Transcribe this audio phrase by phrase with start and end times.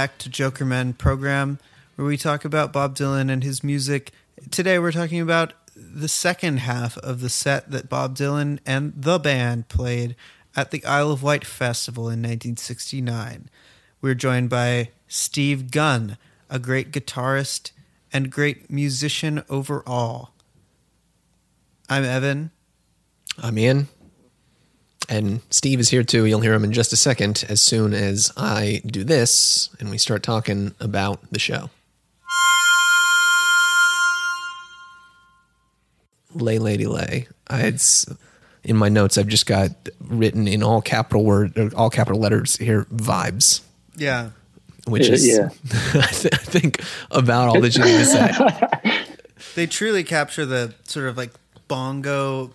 [0.00, 1.58] Back to Jokerman program,
[1.96, 4.12] where we talk about Bob Dylan and his music.
[4.50, 9.18] Today we're talking about the second half of the set that Bob Dylan and the
[9.18, 10.16] band played
[10.56, 13.50] at the Isle of Wight Festival in 1969.
[14.00, 16.16] We're joined by Steve Gunn,
[16.48, 17.72] a great guitarist
[18.10, 20.30] and great musician overall.
[21.90, 22.52] I'm Evan.
[23.36, 23.88] I'm Ian.
[25.10, 26.24] And Steve is here too.
[26.24, 29.98] You'll hear him in just a second as soon as I do this and we
[29.98, 31.68] start talking about the show.
[36.34, 37.26] Lay Lady Lay.
[37.48, 38.06] I, it's
[38.62, 39.18] in my notes.
[39.18, 42.84] I've just got written in all capital word, all capital letters here.
[42.84, 43.62] Vibes,
[43.96, 44.30] Yeah.
[44.86, 45.48] which is yeah.
[46.00, 46.80] I, th- I think
[47.10, 48.96] about all that you need to say.
[49.56, 51.32] They truly capture the sort of like
[51.70, 52.50] bongo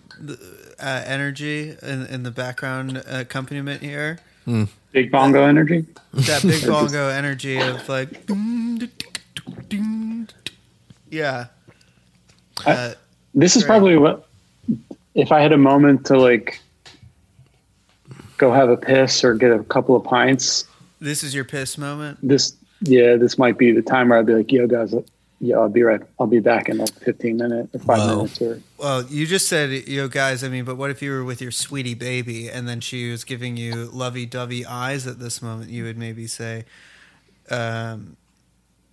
[0.78, 4.18] uh, energy in, in the background accompaniment here.
[4.92, 5.86] Big bongo energy.
[6.12, 8.10] That big bongo energy of like,
[11.10, 11.46] yeah.
[12.66, 12.92] Uh,
[13.34, 13.68] This is Right.
[13.68, 14.28] probably what
[15.14, 16.60] if I had a moment to like
[18.36, 20.66] go have a piss or get a couple of pints.
[21.00, 22.18] this is your piss moment.
[22.22, 24.94] This yeah, this might be the time where I'd be like, "Yo, guys,
[25.40, 26.00] yeah, I'll be right.
[26.20, 28.16] I'll be back in like fifteen minutes or five Wow.
[28.16, 30.44] minutes." Or Well, you just said, yo, guys.
[30.44, 33.24] I mean, but what if you were with your sweetie baby and then she was
[33.24, 35.70] giving you lovey-dovey eyes at this moment?
[35.70, 36.64] You would maybe say,
[37.50, 38.16] um,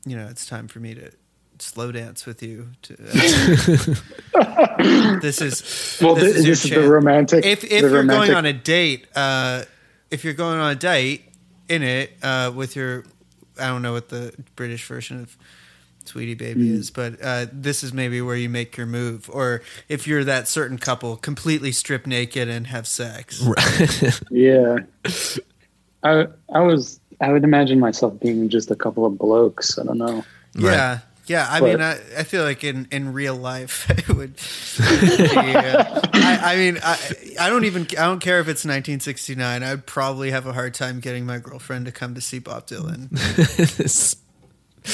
[0.06, 1.12] you know, it's time for me to
[1.60, 2.70] slow dance with you.
[2.84, 2.96] To,
[5.22, 7.46] this is well, this this, is this is the romantic.
[7.46, 9.64] if the you're romantic, going on a date, uh,
[10.12, 11.30] if you're going on a date
[11.70, 13.06] in it uh, with your,
[13.60, 15.38] I don't know what the British version of
[16.08, 16.76] Sweetie Baby Hmm.
[16.76, 19.30] is, but uh, this is maybe where you make your move.
[19.32, 23.44] Or if you're that certain couple, completely strip naked and have sex.
[24.30, 24.78] yeah,
[26.04, 29.78] I I was I would imagine myself being just a couple of blokes.
[29.80, 30.24] I don't know.
[30.56, 31.00] Yeah.
[31.26, 34.34] Yeah, I But- mean, I, I feel like in, in real life, it would.
[35.34, 36.02] yeah.
[36.14, 36.98] I, I mean, I,
[37.40, 39.64] I don't even I don't care if it's 1969.
[39.64, 43.08] I'd probably have a hard time getting my girlfriend to come to see Bob Dylan.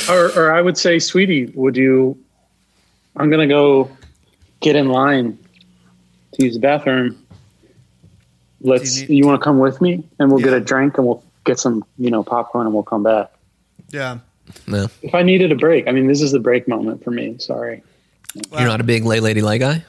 [0.09, 2.17] Or, or I would say, sweetie, would you?
[3.15, 3.89] I'm gonna go
[4.59, 5.37] get in line
[6.33, 7.17] to use the bathroom.
[8.61, 8.95] Let's.
[8.95, 11.23] Do You, you want to come with me, and we'll get a drink, and we'll
[11.45, 13.31] get some, you know, popcorn, and we'll come back.
[13.89, 14.19] Yeah,
[14.67, 17.37] no, If I needed a break, I mean, this is the break moment for me.
[17.39, 17.81] Sorry,
[18.51, 19.83] you're not a big Lay Lady Lay guy.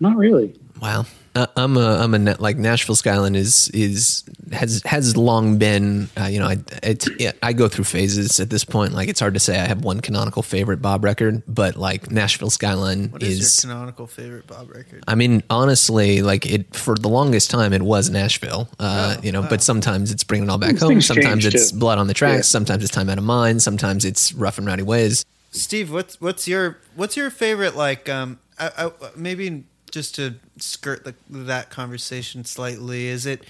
[0.00, 0.58] not really.
[0.82, 1.06] Wow.
[1.36, 4.22] Uh, I'm a I'm a like Nashville Skyline is is
[4.52, 8.50] has has long been uh, you know I it, yeah, I go through phases at
[8.50, 11.74] this point like it's hard to say I have one canonical favorite Bob record but
[11.74, 15.02] like Nashville Skyline What is, is, your canonical favorite Bob record?
[15.08, 19.32] I mean honestly like it for the longest time it was Nashville uh, Oh, you
[19.32, 19.48] know wow.
[19.50, 21.78] but sometimes it's bringing it all back Things home sometimes it's too.
[21.78, 22.52] blood on the tracks Yeah.
[22.52, 26.48] sometimes it's time out of mind sometimes it's rough and rowdy ways Steve, what's what's
[26.48, 28.08] your what's your favorite like?
[28.08, 29.62] Um, I, I, maybe
[29.94, 33.44] just to skirt the, that conversation slightly, is it?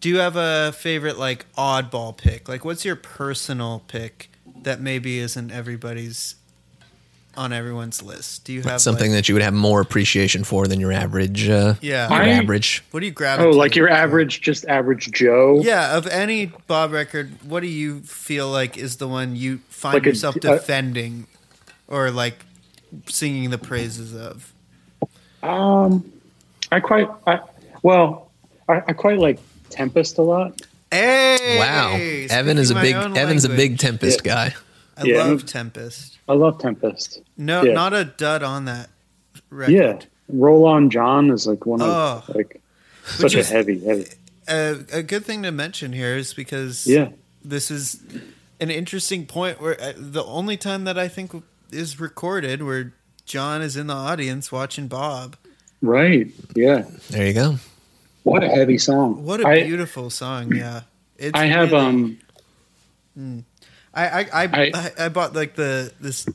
[0.00, 2.48] Do you have a favorite like oddball pick?
[2.48, 4.30] Like, what's your personal pick
[4.62, 6.34] that maybe isn't everybody's
[7.36, 8.44] on everyone's list?
[8.44, 11.48] Do you have something like, that you would have more appreciation for than your average
[11.48, 12.08] uh, Yeah.
[12.08, 13.40] your I- average What do you grab?
[13.40, 15.60] Oh, like your average, just average Joe.
[15.62, 19.94] Yeah, of any Bob record, what do you feel like is the one you find
[19.94, 21.26] Like a- yourself uh, defending
[21.86, 22.44] or like
[23.06, 24.52] singing the praises of?
[25.42, 26.10] Um,
[26.72, 27.08] I quite.
[27.26, 27.40] I,
[27.82, 28.30] well,
[28.68, 29.38] I, I quite like
[29.70, 30.60] Tempest a lot.
[30.90, 31.56] Hey!
[31.58, 31.92] wow
[32.34, 33.78] Evan is a big my own Evan's a big.
[33.78, 34.48] Tempest Yeah.
[34.50, 34.54] guy
[34.96, 35.24] I Yeah.
[35.24, 36.18] love Tempest.
[36.28, 37.20] I love Tempest.
[37.36, 37.74] No, Yeah.
[37.74, 38.88] not a dud on that
[39.50, 39.72] record.
[39.74, 39.98] Yeah,
[40.30, 42.24] Roll On John is like one of Oh.
[42.34, 42.60] like
[43.04, 44.06] such is- a heavy, heavy.
[44.48, 47.10] A, a good thing to mention here is because Yeah,
[47.44, 48.00] this is
[48.58, 51.32] an interesting point where uh, the only time that I think
[51.70, 52.94] is recorded where
[53.28, 55.36] John is in the audience watching Bob.
[55.82, 56.26] right.
[56.56, 57.58] Yeah, there you go
[58.24, 59.24] what a heavy song.
[59.24, 60.54] What a beautiful song!
[60.54, 60.82] Yeah,
[61.16, 62.18] it's I have really-
[63.16, 63.44] um.
[63.94, 66.26] I I I, I- I, I bought like the this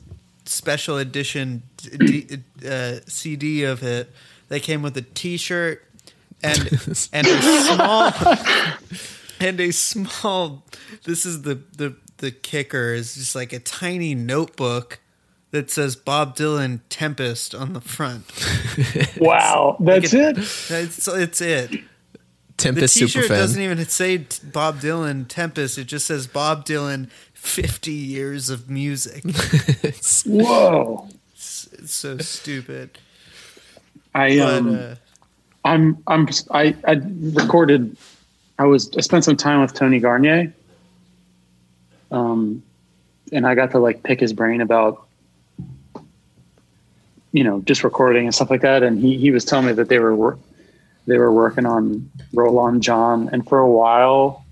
[0.44, 4.10] special edition d- d- uh, CD of it.
[4.48, 5.84] They came with a T-shirt
[6.42, 6.58] and
[7.12, 8.12] and a small
[9.40, 10.64] and a small.
[11.04, 14.98] This is the the the kicker is just like a tiny notebook
[15.54, 18.24] that says Bob Dylan Tempest on the front.
[19.20, 20.38] Wow, that's it- it.
[20.38, 21.70] It's it's it.
[21.70, 21.78] The
[22.56, 23.28] Tempest T-shirt superfan.
[23.28, 25.78] doesn't even say Bob Dylan Tempest.
[25.78, 27.08] It just says Bob Dylan.
[27.32, 29.22] Fifty years of music.
[30.26, 31.08] Whoa.
[31.34, 32.98] It's, it's so stupid.
[34.14, 34.74] I But um.
[34.74, 34.94] uh,
[35.64, 37.00] I'm I'm I I
[37.32, 37.96] recorded.
[38.58, 40.52] I was I spent some time with Tony Garnier.
[42.10, 42.62] um,
[43.32, 45.06] and I got to like pick his brain about,
[47.34, 48.82] you know, just recording and stuff like that.
[48.82, 50.38] And he he was telling me that they were wor-
[51.06, 54.44] they were working on Roll on John, and for a while,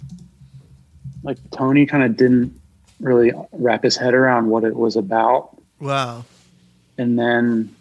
[1.22, 2.52] like Tony kind of didn't
[3.00, 6.24] really wrap his head around what it was about, Wow.
[6.98, 7.74] and then.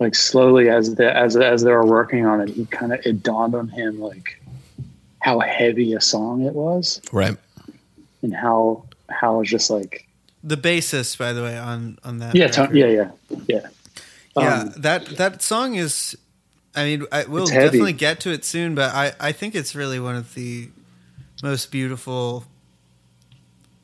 [0.00, 3.22] Like slowly, as the as as they were working on it, he kind of it
[3.22, 4.42] dawned on him like
[5.20, 7.36] how heavy a song it was, Right.
[8.22, 10.08] and how how it's just like
[10.42, 12.34] The bassist, by the way, on on that.
[12.34, 12.70] yeah, record.
[12.72, 13.10] to, yeah,
[13.46, 13.60] yeah,
[14.36, 14.42] yeah.
[14.42, 14.60] yeah.
[14.62, 16.16] Um, that that song is.
[16.74, 20.00] I mean, I will definitely get to it soon, but I I think it's really
[20.00, 20.70] one of the
[21.42, 22.44] most beautiful,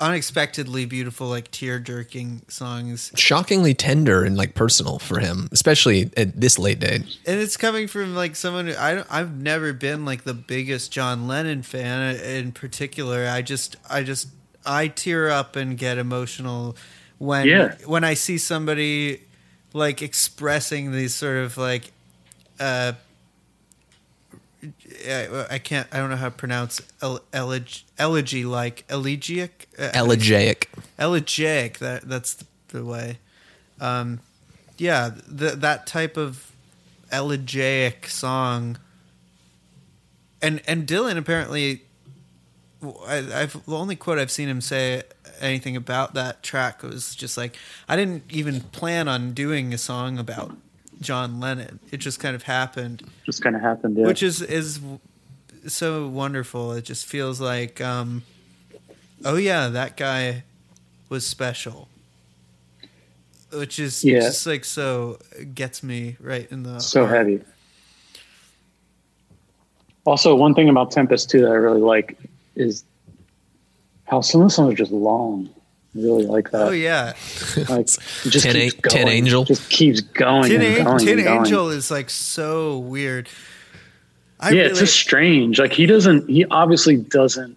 [0.01, 6.41] unexpectedly beautiful, like tear jerking songs, Shockingly tender and like personal for him, especially at
[6.41, 7.03] this late date.
[7.27, 10.93] and it's coming from like someone who I don't, I've never been like the biggest
[10.93, 13.27] John Lennon fan in particular.
[13.27, 14.29] I just I just
[14.65, 16.77] I tear up and get emotional
[17.19, 17.75] when Yeah.
[17.85, 19.23] when I see somebody
[19.79, 21.93] like expressing these sort of like
[22.61, 22.93] uh
[25.09, 29.91] I I can't I don't know how to pronounce el- eleg- elegy like elegiac uh,
[29.95, 30.69] Elegiac.
[30.99, 33.19] elegiac that that's the, the way
[33.81, 34.21] um
[34.77, 36.51] yeah th- that type of
[37.13, 38.79] elegiac song
[40.43, 41.83] and and dylan apparently
[43.07, 45.03] I, i've the only quote i've seen him say
[45.41, 47.57] anything about that track It was just like
[47.89, 50.57] i didn't even plan on doing a song about
[51.01, 53.97] john lennon it just kind of happened just kind of happened.
[53.97, 54.07] Yeah.
[54.07, 54.81] which is is
[55.67, 56.73] so wonderful.
[56.73, 58.23] It just feels like, um,
[59.25, 60.45] oh yeah, that guy
[61.11, 61.89] was special.
[63.53, 64.21] Which is Yeah.
[64.21, 65.19] just like so
[65.55, 67.17] gets me right in the so heart.
[67.19, 67.41] heavy.
[70.07, 72.17] Also, one thing about Tempest too that I really like
[72.55, 72.85] is
[74.09, 75.49] how some of the songs are just long.
[75.95, 76.63] I really like that.
[76.63, 77.15] Oh yeah,
[77.69, 79.09] Like just Tin keeps A- Tin going.
[79.09, 79.45] Angel?
[79.45, 81.39] just keeps going Tin, and An- going Tin and going.
[81.41, 83.29] Angel is like so weird.
[84.41, 85.59] I yeah, really, it's just strange.
[85.59, 86.29] Like he doesn't.
[86.29, 87.57] He obviously doesn't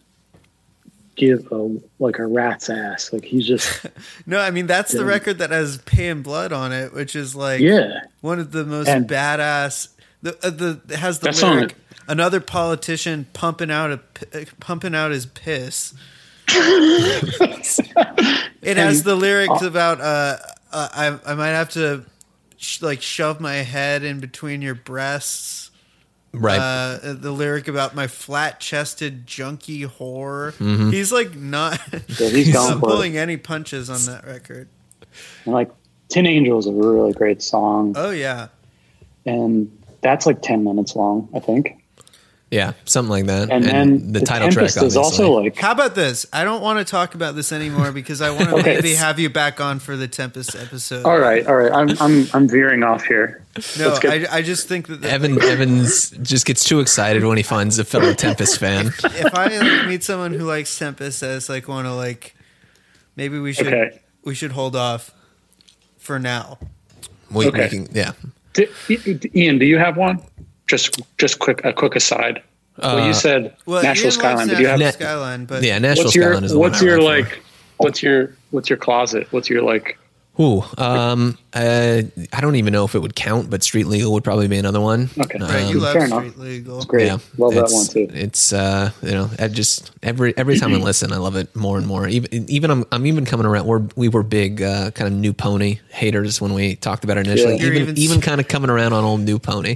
[1.16, 3.12] give a like a rat's ass.
[3.14, 3.86] Like he's just
[4.26, 4.40] no.
[4.40, 7.60] I mean that's the record that has Pay in Blood on it, which is like
[7.62, 8.00] yeah.
[8.22, 9.90] one of the most And- badass.
[10.24, 11.76] The uh, the has the That song- lyric.
[12.08, 15.94] Another politician pumping out a p- pumping out his piss.
[18.62, 20.38] It has the lyrics about uh,
[20.72, 20.90] uh,
[21.26, 22.06] I I might have to
[22.58, 25.70] sh- like shove my head in between your breasts.
[26.34, 26.60] Right.
[26.60, 30.54] Uh, the lyric about my flat chested junkie whore.
[30.54, 30.92] Mm-hmm.
[30.92, 31.80] He's like not.
[31.92, 32.80] Yeah, he's not it.
[32.80, 34.70] pulling any punches on that record.
[35.46, 35.70] And like
[36.08, 38.48] Tin Angel is a really great song, Oh yeah.
[39.26, 41.81] and that's like ten minutes long, I think.
[42.52, 43.50] Yeah, something like that.
[43.50, 45.50] And, then the, title Tempest track is also obviously.
[45.52, 46.26] like How about this?
[46.34, 48.76] I don't want to talk about this anymore because I want to Okay.
[48.76, 51.06] maybe have you back on for the Tempest episode.
[51.06, 51.72] all right, all right.
[51.72, 53.44] I'm I'm I'm veering off here.
[53.80, 57.80] No, I, I just think that Evan Evans just gets too excited when he finds
[57.80, 58.88] a fellow Tempest fan.
[59.04, 62.36] if I meet someone who likes Tempest, as like want to like,
[63.16, 64.00] maybe we should Okay.
[64.24, 65.14] we should hold off
[65.98, 66.60] for now.
[67.32, 67.64] We, Okay.
[67.64, 68.12] we can, yeah.
[68.54, 70.22] D- I- Ian, do you have one?
[70.72, 72.42] Just just quick a quick aside.
[72.82, 74.48] well, Uh, you said Well, Nashville Ian loves Skyline.
[74.48, 76.80] Did you have Nashville Na- Skyline, but Yeah, Nashville what's your Skyline is the what's
[76.82, 77.32] one I your write for.
[77.34, 77.44] like
[77.78, 79.28] what's your what's your closet?
[79.32, 79.98] What's your like
[80.40, 82.02] Ooh, um, uh,
[82.32, 84.80] I don't even know if it would count, but Street Legal would probably be another
[84.80, 85.10] one.
[85.20, 85.38] Okay.
[85.40, 86.20] right, you Um, love fair enough.
[86.20, 86.82] Street Legal.
[86.86, 87.08] great?
[87.08, 88.08] Yeah, Love that it's- one too.
[88.14, 91.78] It's uh, you know, I just every every time I listen, I love it more
[91.78, 92.08] and more.
[92.08, 93.66] Even even I'm I'm even coming around.
[93.68, 97.28] We're we were big uh, kind of New Pony haters when we talked about it
[97.28, 97.58] initially.
[97.58, 97.66] Yeah.
[97.68, 99.76] Even even- even kind of coming around on old New Pony.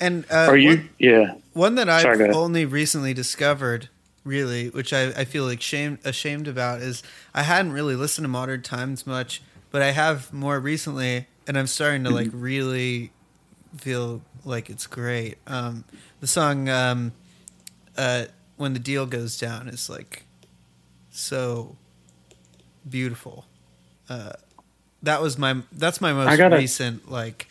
[0.00, 0.68] And uh, Are you?
[0.70, 1.34] one- yeah.
[1.52, 3.88] One that I've Sorry, only recently discovered,
[4.24, 7.02] really, which I, I feel like shame, ashamed about, is
[7.34, 11.66] I hadn't really listened to Modern Times much, but I have more recently, and I'm
[11.66, 12.16] starting to Mm-hmm.
[12.16, 13.10] like really
[13.78, 15.38] feel like it's great.
[15.46, 15.84] Um,
[16.20, 17.12] the song um,
[17.96, 18.26] uh,
[18.56, 20.24] "When the Deal Goes Down" is like
[21.10, 21.76] so
[22.88, 23.46] beautiful.
[24.08, 24.32] Uh,
[25.02, 27.48] that was my that's my most gotta- recent like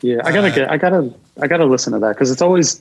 [0.00, 0.70] Yeah, I gotta Uh, get.
[0.70, 1.12] I gotta.
[1.40, 2.80] I gotta listen to that because it's always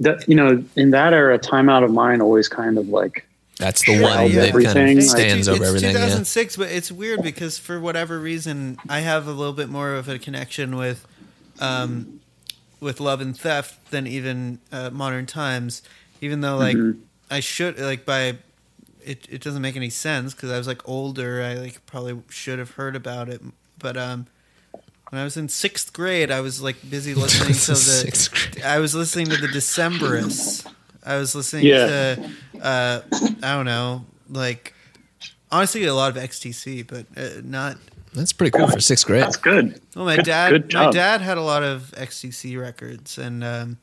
[0.00, 3.26] that you know in that era, "Time Out of Mind" always kind of like
[3.58, 4.40] That's the Sure, one yeah.
[4.46, 5.90] that kind Everything, of stands it's over everything.
[5.90, 6.00] Yeah.
[6.06, 10.08] 2006, but it's weird because for whatever reason, I have a little bit more of
[10.08, 11.06] a connection with,
[11.60, 12.20] um,
[12.80, 15.82] with Love and Theft than even uh, Modern Times.
[16.22, 17.00] Even though, like, Mm-hmm.
[17.30, 18.38] I should like by,
[19.04, 21.42] it it doesn't make any sense because I was like older.
[21.42, 23.40] I like probably should have heard about it,
[23.78, 24.26] but um.
[25.10, 27.76] When I was in sixth grade, I was like busy listening to the.
[27.76, 28.64] Sixth.
[28.64, 30.66] I was listening to the Decemberists.
[31.04, 31.86] I was listening Yeah.
[31.86, 33.00] to, uh,
[33.42, 34.74] I don't know, like
[35.50, 37.76] honestly a lot of XTC, but uh, not.
[38.12, 39.22] That's pretty cool for sixth grade.
[39.22, 39.80] That's good.
[39.94, 43.78] Well, my Good- dad, good my dad had a lot of XTC records, and um,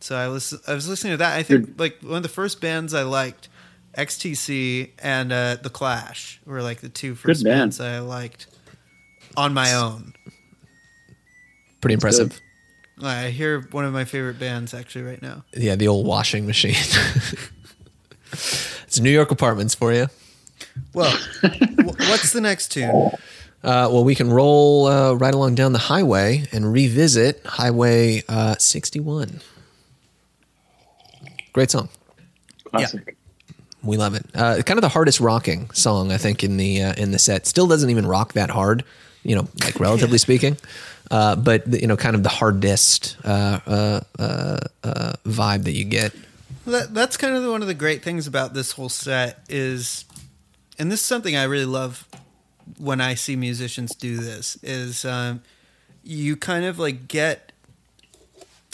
[0.00, 1.36] so I was I was listening to that.
[1.36, 3.48] I think like one of the first bands I liked,
[3.98, 8.46] XTC and uh, the Clash were like the two first Good bands I liked
[9.36, 10.14] on my own.
[11.80, 12.40] Pretty impressive.
[13.02, 15.44] I hear one of my favorite bands actually right now.
[15.54, 16.76] Yeah, the old washing machine.
[18.32, 20.06] it's New York apartments for you.
[20.92, 23.10] Well, wh- what's the next tune?
[23.62, 28.56] Uh, well, we can roll uh, right along down the highway and revisit Highway uh,
[28.58, 29.40] 61.
[31.52, 31.88] Great song.
[32.64, 33.16] Classic.
[33.82, 34.26] We love it.
[34.34, 37.46] Uh, kind of the hardest rocking song I think in the uh, in the set.
[37.46, 38.84] Still doesn't even rock that hard,
[39.24, 40.56] you know, like relatively speaking.
[41.10, 45.72] Uh, but the, you know, kind of the hardest uh, uh, uh, uh, vibe that
[45.72, 46.14] you get.
[46.66, 50.06] That, that's kind of one of the great things about this whole set is,
[50.78, 52.08] and this is something I really love
[52.78, 55.42] when I see musicians do this is um,
[56.02, 57.52] you kind of like get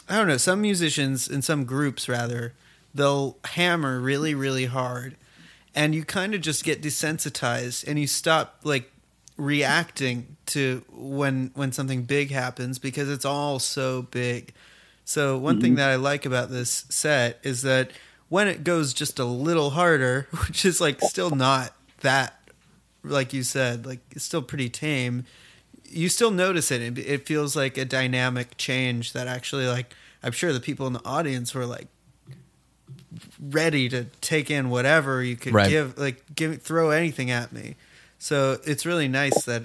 [0.09, 2.55] I don't know some musicians in some groups rather
[2.95, 5.17] they'll hammer really really hard
[5.75, 8.91] and you kind of just get desensitized and you stop like
[9.37, 14.53] reacting to when when something big happens because it's all so big
[15.11, 15.79] so one thing mm-hmm.
[15.79, 17.91] that I like about this set is that
[18.29, 22.39] when it goes just a little harder, which is like still not that,
[23.03, 25.25] like you said, like it's still pretty tame.
[25.85, 26.81] You still notice it.
[26.81, 29.93] It, it feels like a dynamic change that actually, like,
[30.23, 31.89] I'm sure the people in the audience were like
[33.41, 35.69] ready to take in whatever you could Right.
[35.69, 37.75] give, like, give throw anything at me.
[38.21, 39.65] So it's really nice that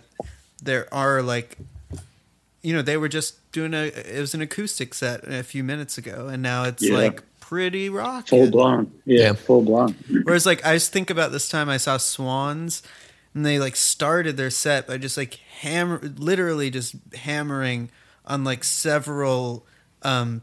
[0.65, 1.57] there are like
[2.61, 5.97] you know they were just doing a it was an acoustic set a few minutes
[5.97, 6.95] ago and now it's Yeah.
[6.97, 8.91] like pretty rock Full blown.
[9.05, 9.33] Yeah, Yeah.
[9.33, 9.93] full blown.
[10.23, 12.81] whereas like i just think about this time i saw swans
[13.35, 17.89] and they like started their set by just like hammer literally just hammering
[18.25, 19.65] on like several
[20.01, 20.41] um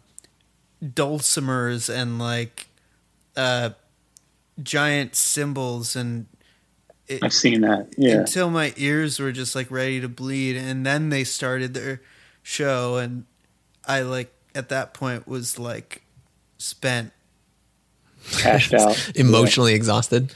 [0.82, 2.66] dulcimers and like
[3.36, 3.70] uh
[4.62, 6.26] giant cymbals and
[7.08, 7.88] it, I've seen that.
[7.98, 8.18] Yeah.
[8.20, 12.00] until my ears were just like ready to bleed and then they started their
[12.42, 13.24] show and
[13.86, 16.02] i like at that point was like
[16.58, 17.12] spent
[18.38, 19.10] Cashed out.
[19.16, 20.32] Emotionally exhausted.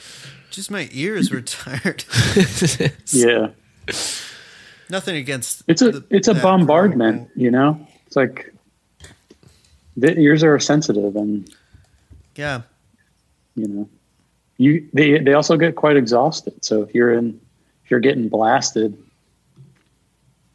[0.51, 2.05] just my ears were tired
[3.13, 3.49] Yeah.
[4.91, 7.31] nothing against It's a the- it's a bombardment, group.
[7.37, 7.87] you know?
[8.07, 8.53] It's like
[9.97, 11.49] the ears are sensitive and
[12.37, 12.63] yeah
[13.55, 13.89] you know
[14.59, 16.65] you they they also get quite exhausted.
[16.65, 17.41] So if you're in
[17.85, 18.97] if you're getting blasted,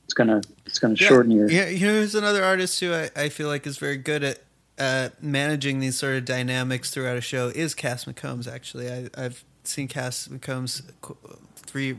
[0.05, 1.07] it's gonna it's gonna yeah.
[1.07, 3.97] shorten your yeah you know who's another artist who I, I feel like is very
[3.97, 4.39] good at
[4.77, 9.43] uh, managing these sort of dynamics throughout a show is Cass McCombs actually I, I've
[9.63, 10.81] seen Cass McCombs
[11.55, 11.97] three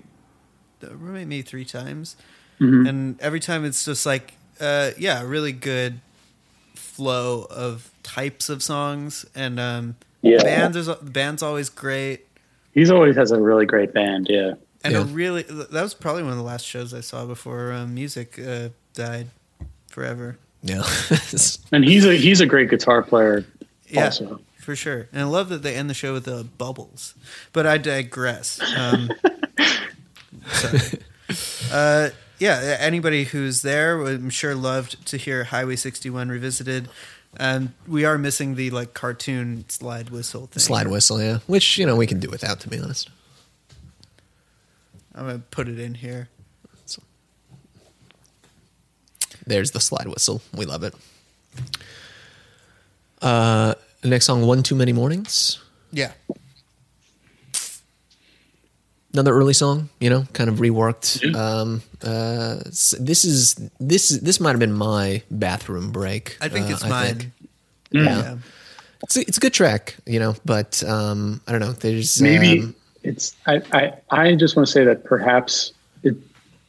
[0.90, 2.16] maybe three times
[2.60, 2.88] Mhm.
[2.88, 6.00] and every time it's just like uh yeah really good
[6.74, 10.42] flow of types of songs and um Yeah.
[10.42, 12.26] bands is band's always great
[12.72, 14.54] He's always has a really great band, yeah.
[14.82, 17.94] and a really that was probably one of the last shows I saw before um,
[17.94, 19.26] music uh, died
[19.90, 20.82] forever Yeah.
[21.72, 23.44] And he's a he's a great guitar player
[23.88, 24.40] yeah also.
[24.58, 27.14] for sure and I love that they end the show with the bubbles
[27.52, 29.10] but I digress um
[31.72, 36.88] uh yeah anybody who's there I'm sure loved to hear Highway 61 revisited
[37.36, 41.38] and we are missing the like cartoon slide whistle thing Slide whistle, yeah.
[41.46, 43.10] Which, you know, we can do without, to be honest.
[45.14, 46.28] I'm gonna put it in here.
[49.46, 50.40] There's the slide whistle.
[50.54, 50.94] We love it.
[53.20, 53.74] Uh,
[54.04, 55.58] next song, One Too Many Mornings.
[55.90, 56.12] Yeah,
[59.12, 61.34] Another early song, you know, kind of reworked.
[61.34, 66.38] Um, uh, this is this is this might have been my bathroom break.
[66.40, 67.18] I think uh, it's mine.
[67.18, 67.32] think.
[67.92, 68.04] Mm.
[68.06, 68.36] Yeah.
[69.02, 71.72] It's a, it's a good track, you know, but um, I don't know.
[71.72, 76.16] There's Maybe um, it's I, I I just want to say that perhaps it,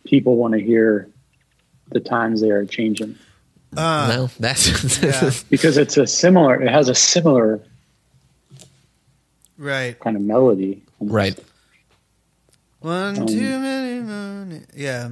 [0.03, 1.07] people want to hear
[1.89, 3.15] the times they are changing
[3.77, 5.31] Uh, no, that's yeah.
[5.49, 7.61] because it's a similar it has a similar
[9.57, 9.99] right.
[9.99, 10.81] kind of melody.
[10.99, 11.37] right.
[12.83, 14.65] One Um, too many morning.
[14.75, 15.11] Yeah.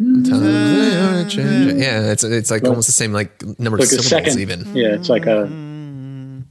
[0.00, 1.80] Times changing.
[1.80, 4.38] Yeah, it's it's like almost the same like number of Like a syllables second.
[4.40, 4.76] even.
[4.76, 6.46] Yeah, it's like a One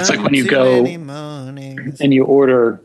[0.00, 2.80] It's like when you go- many and you order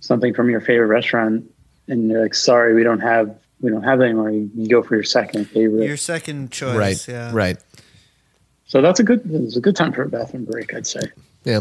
[0.00, 1.44] something from your favorite restaurant
[1.88, 4.30] and you're like, sorry, we don't have we don't have it anymore.
[4.30, 5.86] You, you go for your second favorite.
[5.86, 6.76] Your second choice.
[6.76, 7.08] Right.
[7.08, 7.30] Yeah.
[7.34, 7.58] Right.
[8.66, 11.02] so that's a good it's a good time for a bathroom break, I'd say.
[11.44, 11.60] Yeah.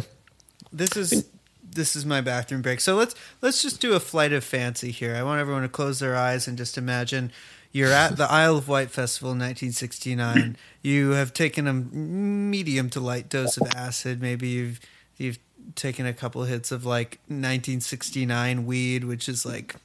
[0.72, 1.26] This is
[1.74, 2.80] this is my bathroom break.
[2.80, 5.16] So let's let's just do a flight of fancy here.
[5.16, 7.32] I want everyone to close their eyes and just imagine
[7.72, 10.58] you're at the Isle of Wight Festival in 1969.
[10.82, 14.22] You have taken a medium to light dose of acid.
[14.22, 14.80] Maybe you've
[15.18, 15.40] you've
[15.76, 19.76] taken a couple hits of like 1969 weed, which is like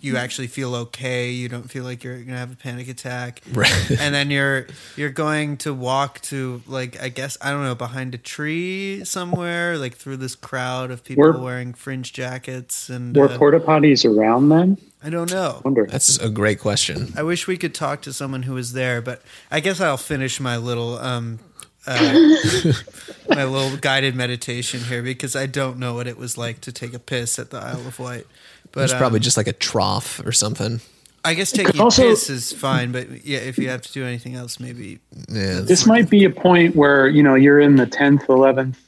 [0.00, 1.30] you actually feel okay.
[1.30, 3.40] You don't feel like you're gonna have a panic attack.
[3.52, 3.90] Right.
[4.00, 4.66] and then you're
[4.96, 9.76] you're going to walk to like I guess I don't know behind a tree somewhere,
[9.76, 14.04] like through this crowd of people Were- wearing fringe jackets and Were uh, porta potties
[14.08, 14.78] around then?
[15.04, 15.60] I don't know.
[15.64, 15.86] Wonder.
[15.86, 17.12] That's a great question.
[17.16, 20.38] I wish we could talk to someone who was there, but I guess I'll finish
[20.40, 21.40] my little um
[21.86, 22.72] uh,
[23.28, 26.94] my little guided meditation here because I don't know what it was like to take
[26.94, 28.26] a piss at the Isle of Wight.
[28.72, 30.80] But It's um, probably just like a trough or something.
[31.24, 34.04] I guess taking a also- piss is fine, but yeah, if you have to do
[34.04, 34.98] anything else, maybe
[35.28, 35.60] Yeah.
[35.60, 38.78] This might be a point where you know you're in the tenth, eleventh.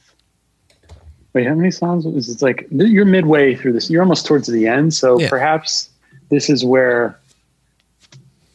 [1.33, 2.41] Wait, how many songs is it?
[2.41, 3.89] Like you're midway through this.
[3.89, 5.29] You're almost towards the end, so Yeah.
[5.29, 5.89] perhaps
[6.29, 7.17] this is where,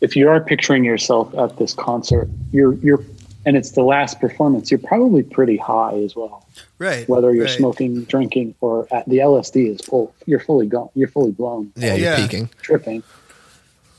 [0.00, 3.02] if you are picturing yourself at this concert, you're you're,
[3.46, 4.70] and it's the last performance.
[4.70, 6.46] You're probably pretty high as well,
[6.78, 7.08] right.
[7.08, 7.56] whether you're right.
[7.56, 10.14] smoking, drinking, or at the LSD is full.
[10.26, 10.90] You're fully gone.
[10.94, 12.16] You're fully blown, Yeah, you're Yeah.
[12.16, 12.50] peaking.
[12.62, 13.02] tripping.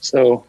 [0.01, 0.45] So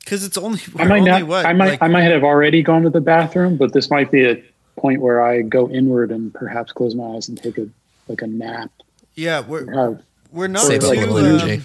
[0.00, 1.22] because it's only I might only not.
[1.24, 1.70] what I might.
[1.70, 4.42] like- I might have already gone to the bathroom, but this might be a
[4.76, 7.66] point where I go inward and perhaps close my eyes and take a
[8.08, 8.70] like a nap.
[9.16, 11.62] yeah we're Have we're not Save like too, um, energy.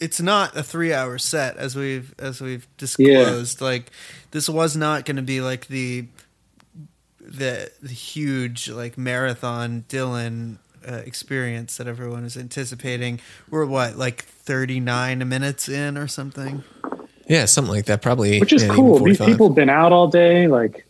[0.00, 3.60] It's not a three hour set as we've as we've disclosed.
[3.60, 3.90] Like
[4.30, 6.06] this was not going to be like the
[7.20, 10.56] the the huge like marathon Dylan
[10.88, 13.20] uh, experience that everyone is anticipating.
[13.50, 16.64] We're what like thirty nine minutes in or something.
[17.28, 18.02] Yeah, something like that.
[18.02, 18.40] Probably.
[18.40, 18.98] which is yeah, cool.
[18.98, 20.48] These people have been out all day.
[20.48, 20.86] Like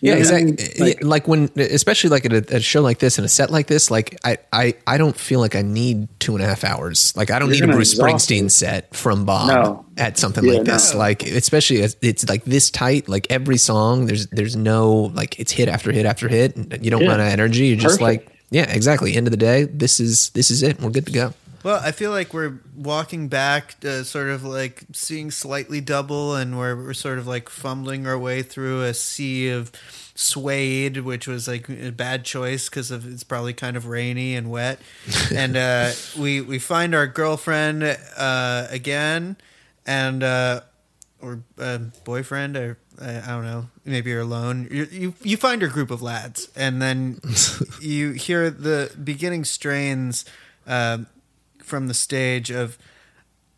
[0.00, 0.56] Yeah, you know, exactly.
[0.58, 3.50] Eh, like, Like, when, especially like at a, a show like this and a set
[3.50, 6.64] like this, like I, I, I don't feel like I need two and a half
[6.64, 7.14] hours.
[7.16, 9.84] Like I don't need a Bruce Springsteen set from Bob No.
[9.96, 10.92] at something Yeah, like this.
[10.92, 10.98] no.
[10.98, 13.08] Like especially as it's like this tight.
[13.08, 16.56] Like every song, there's there's no like it's hit after hit after hit.
[16.56, 17.08] And you don't Yeah.
[17.08, 17.66] run out of energy.
[17.66, 18.26] You're just Perfect.
[18.26, 19.14] like yeah, exactly.
[19.14, 20.80] End of the day, this is this is it.
[20.80, 21.34] We're good to go.
[21.62, 26.58] Well, I feel like we're walking back, uh, sort of like seeing slightly double, and
[26.58, 29.70] we're, we're sort of like fumbling our way through a sea of
[30.14, 34.50] suede, which was like a bad choice because of it's probably kind of rainy and
[34.50, 34.80] wet.
[35.34, 37.82] and uh, we we find our girlfriend
[38.16, 39.36] uh, again,
[39.86, 40.62] and uh,
[41.20, 44.66] or uh, boyfriend, or I don't know, maybe you're alone.
[44.70, 47.20] You, you you find your group of lads, and then
[47.82, 50.24] you hear the beginning strains.
[50.66, 51.06] Um,
[51.70, 52.76] from the stage of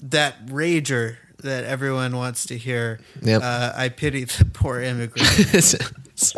[0.01, 3.01] that rager that everyone wants to hear.
[3.22, 3.42] Yep.
[3.42, 5.29] Uh, I pity the poor immigrant.
[5.55, 5.75] it's,
[6.14, 6.35] it's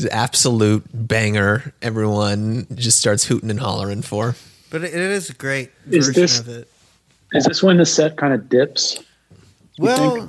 [0.00, 1.74] an absolute banger.
[1.82, 4.36] Everyone just starts hooting and hollering for.
[4.70, 6.68] but it, it is a great Is version this- of it.
[7.32, 9.02] is this when the set kind of dips?
[9.78, 10.28] Well,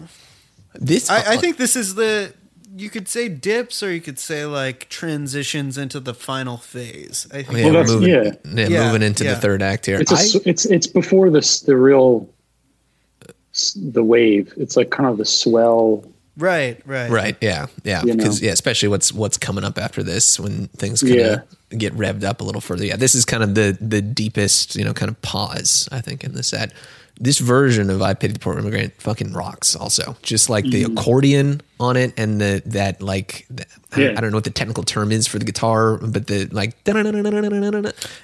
[0.76, 2.34] This I, I think this is the.
[2.74, 7.28] You could say dips, or you could say like transitions into the final phase.
[7.34, 7.58] I oh, think.
[7.58, 8.32] Yeah, Well, that's- moving, yeah.
[8.46, 9.34] yeah, Yeah, moving into yeah.
[9.34, 10.00] the third act here.
[10.00, 12.30] It's a, I- s it's it's before this the real
[13.76, 14.54] the wave.
[14.58, 16.06] It's like kind of the swell.
[16.38, 18.16] Right, right, right, yeah, yeah, You know?
[18.16, 22.24] because yeah, especially what's what's coming up after this when things kind of get revved
[22.24, 22.86] up a little further.
[22.86, 26.24] Yeah, this is kind of the the deepest, you know, kind of pause I think
[26.24, 26.72] in the set.
[27.24, 29.76] This version of "I Pity the Poor Immigrant" fucking rocks.
[29.76, 30.98] Also, just like the Mm-hmm.
[30.98, 34.08] accordion on it and the that like the, I, Yeah.
[34.08, 36.74] don't, I don't know what the technical term is for the guitar, but the like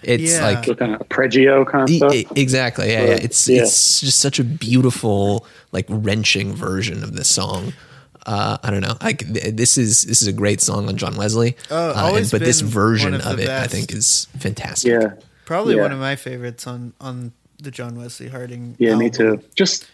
[0.04, 0.46] it's Yeah.
[0.46, 2.14] like So kind of arpeggio kind of E- stuff.
[2.14, 2.92] e- exactly.
[2.92, 3.12] Yeah, yeah.
[3.22, 3.62] It's Yeah.
[3.64, 7.74] it's just such a beautiful, like wrenching version of this song.
[8.26, 8.96] Uh, I don't know.
[9.02, 11.56] Like this is this is a great song on John Wesley.
[11.72, 14.92] Oh, uh, and- but this version of of, it, I think, is fantastic.
[14.92, 15.12] yeah,
[15.46, 18.76] Probably one of my favorites on on the John Wesley Harding.
[18.80, 19.42] yeah, me too.
[19.56, 19.88] Just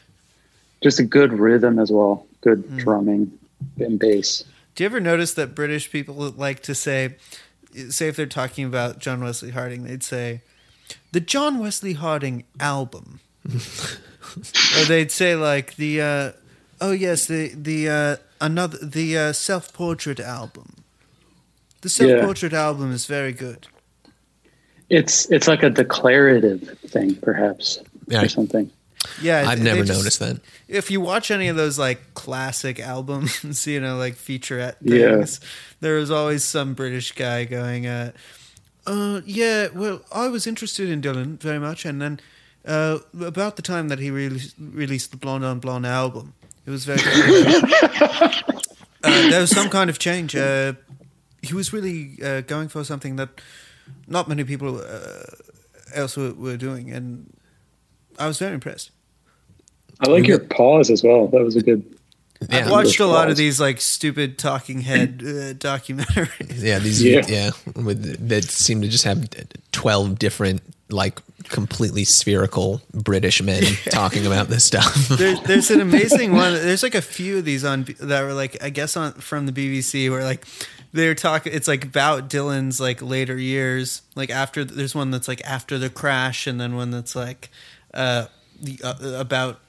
[0.82, 2.26] just a good rhythm as well.
[2.42, 2.78] Good Mm.
[2.80, 3.32] drumming
[3.80, 4.44] and bass.
[4.76, 7.16] Do you ever notice that British people like to say,
[7.90, 10.42] say if they're talking about John Wesley Harding, they'd say,
[11.14, 16.32] the John Wesley Harding album, or they'd say like the, uh,
[16.82, 20.74] oh yes, the the uh, another the uh, self portrait album.
[21.82, 23.68] The self portrait album is very good.
[24.94, 28.22] It's it's like a declarative thing, perhaps, Yeah.
[28.24, 28.70] or something.
[29.22, 30.40] Yeah, I've they never just- noticed that.
[30.68, 35.16] If you watch any of those like classic albums, you know, like featurette Yeah.
[35.18, 35.40] things,
[35.82, 38.12] there was always some British guy going, uh,
[38.88, 42.20] uh, yeah, well, I was interested in Dylan very much, and then
[42.66, 46.34] uh, about the time that he re- released the Blonde on Blonde album,
[46.66, 47.02] it was very.
[48.14, 48.30] uh,
[49.04, 50.36] there was some kind of change.
[50.36, 50.74] Uh,
[51.42, 53.30] he was really uh, going for something that
[54.08, 55.24] not many people uh,
[55.94, 57.32] else were, were doing, and
[58.20, 58.92] I was very impressed.
[60.00, 61.28] I like your pause as well.
[61.28, 61.84] That was a good.
[62.50, 66.62] I've watched a lot of these like stupid talking head uh, documentaries.
[66.62, 67.52] Yeah, these yeah, Yeah.
[67.82, 69.30] with, that seem to just have
[69.72, 74.94] twelve different like completely spherical British men talking about this stuff.
[75.10, 76.54] There's there's an amazing one.
[76.54, 79.54] There's like a few of these on that were like I guess on from the
[79.54, 80.46] BBC where like
[80.94, 81.52] they're talking.
[81.54, 84.04] It's like about Dylan's like later years.
[84.16, 87.50] Like after there's one that's like after the crash, and then one that's like
[87.94, 88.28] uh,
[88.62, 89.60] the, uh about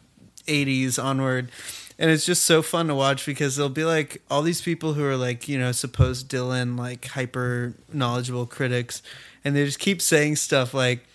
[0.47, 1.51] 80s onward.
[1.99, 5.05] And it's just so fun to watch because there'll be like all these people who
[5.05, 9.01] are like, you know, supposed Dylan, like hyper knowledgeable critics.
[9.45, 11.07] And they just keep saying stuff like,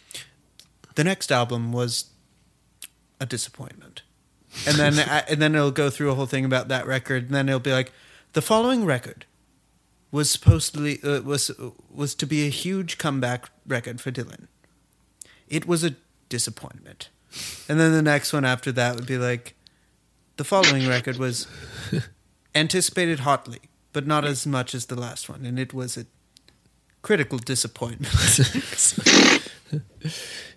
[0.96, 2.10] the next album was
[3.20, 4.02] a disappointment.
[4.66, 7.48] And then and then it'll go through a whole thing about that record, and then
[7.48, 7.92] it'll be like,
[8.34, 9.26] the following record
[10.12, 11.52] was supposedly uh, was
[11.94, 14.48] was to be a huge comeback record for Dylan.
[15.48, 15.96] It was a
[16.30, 17.10] disappointment.
[17.68, 19.56] And then the next one after that would be like,
[20.38, 21.48] the following record was
[22.56, 23.60] anticipated hotly,
[23.94, 26.06] but not as much as the last one, and it was a
[27.02, 28.14] critical disappointment.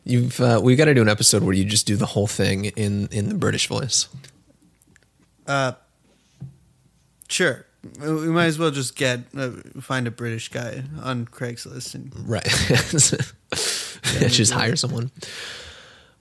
[0.05, 2.67] You've uh, we got to do an episode where you just do the whole thing
[2.67, 4.09] in in the British voice.
[5.47, 5.73] Uh,
[7.29, 7.67] sure.
[8.01, 12.45] We might as well just get uh, find a British guy on Craigslist and Right.
[14.31, 15.11] just hire someone.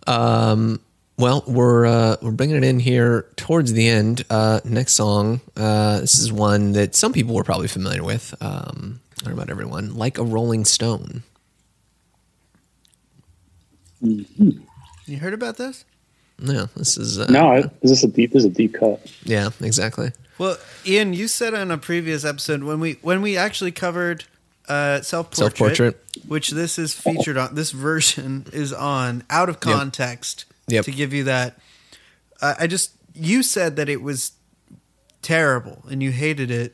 [0.07, 0.79] Um.
[1.17, 4.23] Well, we're uh, we're bringing it in here towards the end.
[4.29, 5.39] Uh, next song.
[5.55, 8.33] Uh, this is one that some people were probably familiar with.
[8.41, 9.93] Um, I don't know about everyone.
[9.95, 11.21] Like a Rolling Stone.
[14.01, 15.85] you heard about this?
[16.39, 18.31] Yeah, this is uh, No, I, is this a deep?
[18.31, 18.99] This is a deep cut.
[19.23, 20.11] Yeah, exactly.
[20.41, 24.23] Well, Ian, you said on a previous episode when we when we actually covered
[24.67, 27.53] uh, self portrait, which this is featured on.
[27.53, 30.85] This version is on out of context Yep.
[30.85, 31.59] to give you that.
[32.41, 34.31] Uh, I just you said that it was
[35.21, 36.73] terrible and you hated it.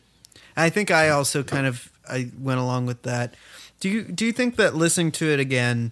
[0.55, 3.35] And I think I also kind of I went along with that.
[3.81, 5.91] Do you do you think that listening to it again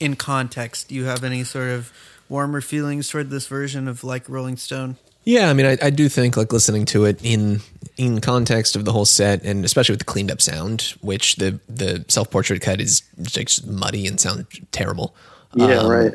[0.00, 1.92] in context, do you have any sort of
[2.28, 4.96] warmer feelings toward this version of like Rolling Stone?
[5.24, 7.60] Yeah, I mean, I, I do think like listening to it in
[7.96, 11.60] in context of the whole set, and especially with the cleaned up sound, which the
[11.68, 15.14] the self portrait cut is just muddy and sounds terrible.
[15.54, 16.12] Yeah, Um, right.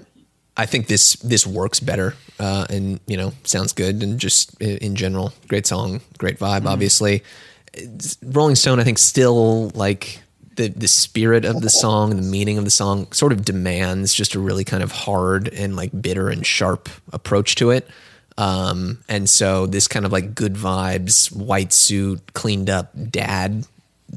[0.58, 4.96] I think this this works better, uh, and you know, sounds good, and just in
[4.96, 6.66] general, great song, great vibe.
[6.66, 7.24] Obviously,
[7.74, 10.20] It's- Rolling Stone, I think, still like
[10.56, 14.34] the the spirit of the song, the meaning of the song, sort of demands just
[14.34, 17.88] a really kind of hard and like bitter and sharp approach to it.
[18.38, 23.66] Um, and so this kind of like good vibes, white suit, cleaned up dad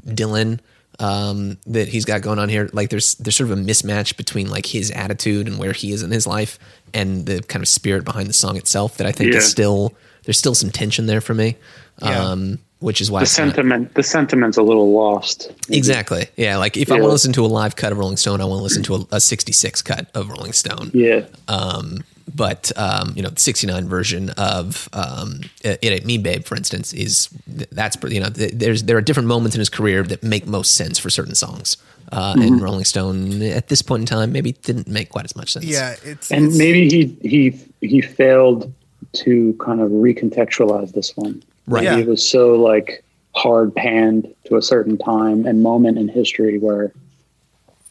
[0.05, 0.59] Dylan
[0.99, 2.69] um, that he's got going on here.
[2.73, 6.03] Like there's there's sort of a mismatch between like his attitude and where he is
[6.03, 6.59] in his life
[6.93, 9.37] and the kind of spirit behind the song itself that I think Yeah.
[9.37, 9.93] is still
[10.25, 11.55] there's still some tension there for me.
[12.01, 12.19] Yeah.
[12.31, 15.51] Um, which is why The sentiment, the sentiment's a little lost.
[15.69, 16.57] exactly yeah.
[16.57, 18.59] Like if I want to listen to a live cut of Rolling Stone, I want
[18.59, 20.91] to listen to a, a '66 cut of Rolling Stone.
[20.93, 22.03] Yeah, Um,
[22.35, 26.93] but um, you know, the '69 version of um, "It Ain't Me, Babe," for instance,
[26.93, 30.75] is that's you know, there's there are different moments in his career that make most
[30.75, 31.77] sense for certain songs,
[32.11, 35.51] uh, and Rolling Stone at this point in time maybe didn't make quite as much
[35.53, 35.65] sense.
[35.65, 38.71] Yeah, it's and it's- maybe he he he failed
[39.13, 41.41] to kind of recontextualize this one.
[41.67, 41.83] Right.
[41.83, 41.97] Yeah.
[41.97, 43.03] It was so like
[43.35, 46.91] hard panned to a certain time and moment in history where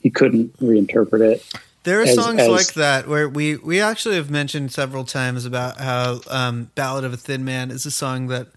[0.00, 1.44] he couldn't reinterpret it.
[1.84, 5.44] There are as- songs as- like that where we we actually have mentioned several times
[5.44, 8.48] about how um, "Ballad of a Thin Man" is a song that,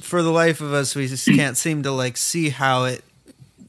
[0.00, 3.02] for the life of us, we just can't seem to like see how it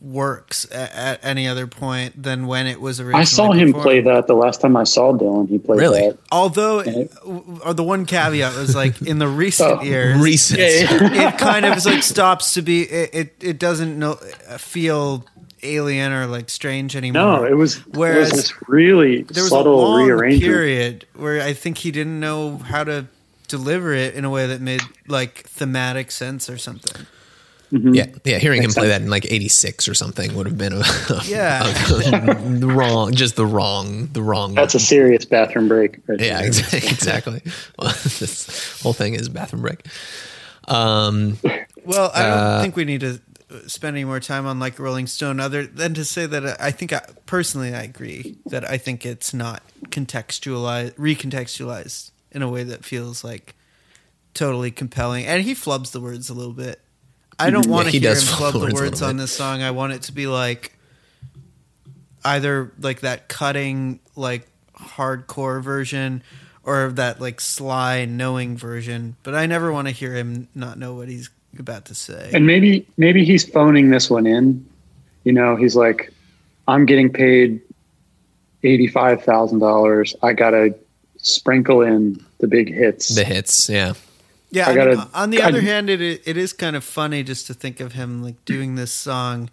[0.01, 3.21] works at, at any other point than when it was originally.
[3.21, 3.83] I saw him performed.
[3.83, 5.47] play that the last time I saw Dylan.
[5.47, 5.99] He played Really?
[6.09, 6.17] that.
[6.31, 7.03] Although, Yeah.
[7.63, 10.59] or the one caveat was like in the recent Oh, years, recent.
[10.59, 12.81] it kind of is like stops to be.
[12.81, 14.15] It it, it doesn't know,
[14.57, 15.23] feel
[15.63, 17.21] alien or like strange anymore.
[17.39, 20.43] No, it was Whereas it was this really there was subtle a long rearrangement.
[20.43, 23.05] period where I think he didn't know how to
[23.47, 27.05] deliver it in a way that made like thematic sense or something.
[27.73, 28.37] Yeah, yeah.
[28.37, 28.97] Hearing him play sense.
[28.97, 30.77] that in like '86 or something would have been a,
[31.25, 31.63] Yeah.
[31.63, 34.55] the wrong, just the wrong, the wrong.
[34.55, 35.99] That's a serious bathroom break.
[36.05, 36.79] Right yeah, exactly.
[36.89, 37.41] exactly.
[37.79, 39.85] Well, this whole thing is bathroom break.
[40.67, 41.37] Um,
[41.85, 43.21] Well, I don't Uh, think we need to
[43.67, 46.71] spend any more time on like Rolling Stone, other than to say that uh, I
[46.71, 52.63] think I, personally I agree that I think it's not contextualized, recontextualized in a way
[52.63, 53.55] that feels like
[54.33, 56.79] totally compelling, and he flubs the words a little bit.
[57.39, 59.31] I don't want to he hear him follow the words a words little on this
[59.31, 59.61] song.
[59.63, 60.77] I want it to be like
[62.23, 66.23] either like that cutting, like hardcore version,
[66.63, 69.15] or that like sly, knowing version.
[69.23, 72.29] But I never want to hear him not know what he's about to say.
[72.33, 74.65] And maybe maybe he's phoning this one in.
[75.23, 76.11] You know, he's like,
[76.67, 77.61] I'm getting paid
[78.63, 80.15] eighty five thousand dollars.
[80.23, 80.75] I gotta
[81.17, 83.13] sprinkle in the big hits.
[83.13, 83.93] The hits, yeah.
[84.53, 87.23] Yeah, I I mean, on the I- other hand, it it is kind of funny
[87.23, 89.49] just to think of him like doing this song,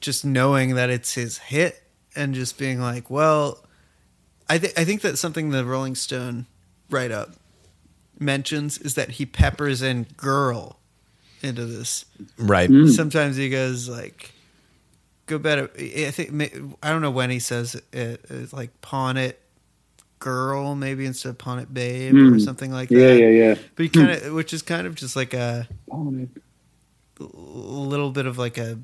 [0.00, 1.82] just knowing that it's his hit,
[2.14, 3.64] and just being like, well,
[4.48, 6.46] I think I think that's something the Rolling Stone
[6.90, 7.30] write up
[8.18, 10.77] mentions is that he peppers in "girl"
[11.42, 12.04] into this.
[12.38, 12.70] Right.
[12.70, 12.90] Mm.
[12.90, 14.32] Sometimes he goes like,
[15.26, 18.24] "Go better." I think I don't know when he says it.
[18.30, 19.40] It's like "pawn it."
[20.20, 22.40] Girl, maybe instead of "pawn it, babe" or Mm.
[22.40, 23.18] something like yeah, that.
[23.20, 23.48] yeah, yeah.
[23.50, 23.54] Yeah.
[23.76, 25.68] But he kind of, which is kind of just like a
[27.20, 28.78] little bit of like a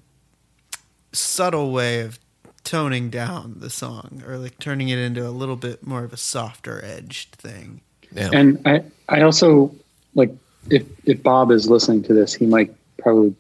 [1.13, 2.19] subtle way of
[2.65, 6.17] toning down the song or like turning it into a little bit more of a
[6.17, 7.81] softer edged thing.
[8.13, 8.31] Yeah.
[8.33, 9.75] And I, I also
[10.15, 10.31] like
[10.71, 13.35] if if Bob is listening to this, he might probably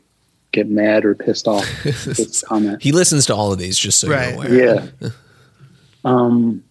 [0.52, 2.80] get mad or pissed off this comment.
[2.82, 4.34] he listens to all of these, just so Right.
[4.34, 4.92] you're aware.
[5.00, 5.08] Yeah.
[6.06, 6.62] Um,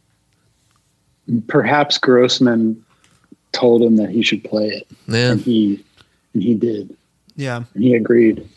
[1.48, 2.84] perhaps Grossman
[3.52, 5.32] told him that he should play it, Yeah.
[5.32, 5.84] and he
[6.34, 6.96] and he did,
[7.36, 7.64] Yeah.
[7.74, 8.48] and he agreed.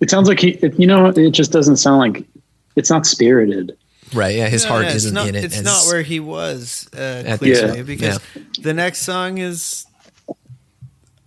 [0.00, 2.24] It sounds like he, it, you know, it just doesn't sound like
[2.76, 3.76] it's not spirited.
[4.14, 4.36] Right.
[4.36, 4.48] Yeah.
[4.48, 5.44] His No, heart no, it's isn't not, in it.
[5.44, 7.82] It's as- not where he was uh, clearly Yeah.
[7.82, 8.20] because
[8.62, 9.86] the next song is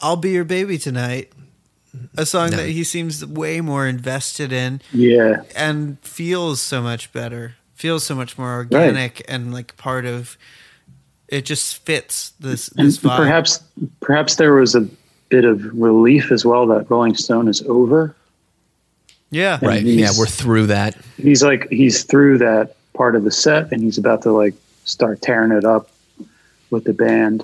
[0.02, 1.32] "I'll Be Your Baby Tonight,"
[2.18, 2.58] a song No.
[2.58, 4.82] that he seems way more invested in.
[4.94, 10.38] Yeah, and feels so much better feels so much more organic and like part of
[11.28, 13.64] it just fits this and this vibe perhaps
[14.02, 14.88] perhaps there was a
[15.30, 18.16] bit of relief as well that Rolling Stone is over.
[19.32, 19.82] yeah Right.
[19.82, 20.12] Yeah.
[20.16, 20.96] We're through that.
[21.18, 24.54] He's like he's through that part of the set, and he's about to like
[24.86, 25.90] start tearing it up
[26.70, 27.44] with the band.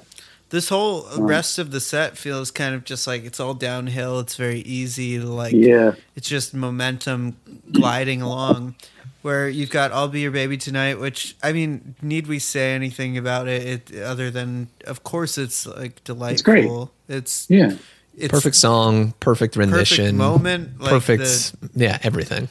[0.49, 4.35] This whole rest of the set feels kind of just like it's all downhill it's
[4.35, 7.37] very easy to like Yeah, it's just momentum
[7.71, 8.75] gliding along
[9.23, 13.17] where you've got i'll be your baby tonight which i mean need we say anything
[13.17, 17.17] about it, it other than of course it's like delightful great.
[17.17, 17.71] it's yeah.
[18.17, 19.13] it's Perfect song.
[19.19, 20.05] Perfect rendition.
[20.05, 21.23] perfect moment like perfect.
[21.23, 21.99] the- yeah.
[22.03, 22.47] Everything.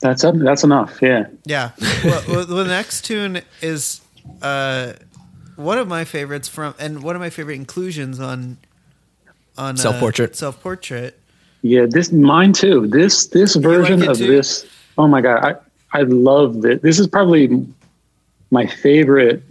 [0.00, 0.98] That's up, that's enough.
[1.00, 1.26] Yeah.
[1.46, 1.70] Yeah.
[2.04, 4.00] well, well, the next tune is
[4.42, 4.92] uh,
[5.56, 8.58] one of my favorites from, and one of my favorite inclusions on
[9.58, 10.36] on uh, Self-Portrait.
[10.36, 11.18] Self portrait.
[11.62, 12.86] Yeah, this mine too.
[12.86, 14.26] This this version it of too?
[14.26, 14.66] this.
[14.98, 15.44] Oh my god,
[15.92, 16.80] I I love this.
[16.82, 17.66] This is probably
[18.50, 19.42] my favorite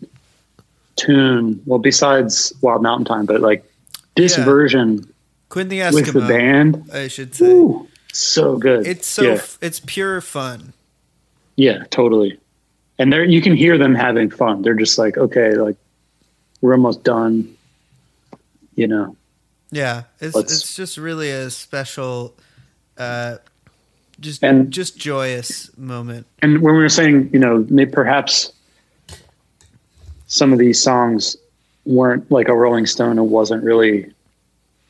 [0.95, 1.61] tune.
[1.65, 3.65] Well, besides Wild Mountain Thyme, but like
[4.15, 4.45] this Yeah.
[4.45, 5.11] version
[5.49, 6.89] Quinn the with the band.
[6.93, 8.85] I should say Ooh, so good.
[8.87, 10.73] it's so yeah, f- it's pure fun.
[11.55, 12.39] yeah, totally.
[12.97, 14.61] And there you can hear them having fun.
[14.61, 15.75] They're just like, okay, like
[16.65, 17.55] we're almost done.
[18.75, 19.15] You know,
[19.71, 22.33] Yeah, it's Let's- it's just really a special,
[22.97, 23.37] uh,
[24.19, 26.25] just And- just joyous moment.
[26.41, 28.51] and when we were saying, you know, maybe perhaps
[30.27, 31.35] some of these songs
[31.85, 34.11] weren't like a Rolling Stone, it wasn't really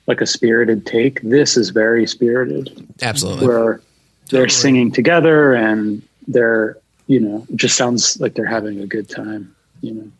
[0.07, 1.21] like a spirited take.
[1.21, 3.47] This is very spirited, Absolutely.
[3.47, 3.81] where
[4.29, 4.49] they're Totally.
[4.49, 9.53] singing together and they're, you know, it just sounds like they're having a good time.
[9.81, 10.11] You know,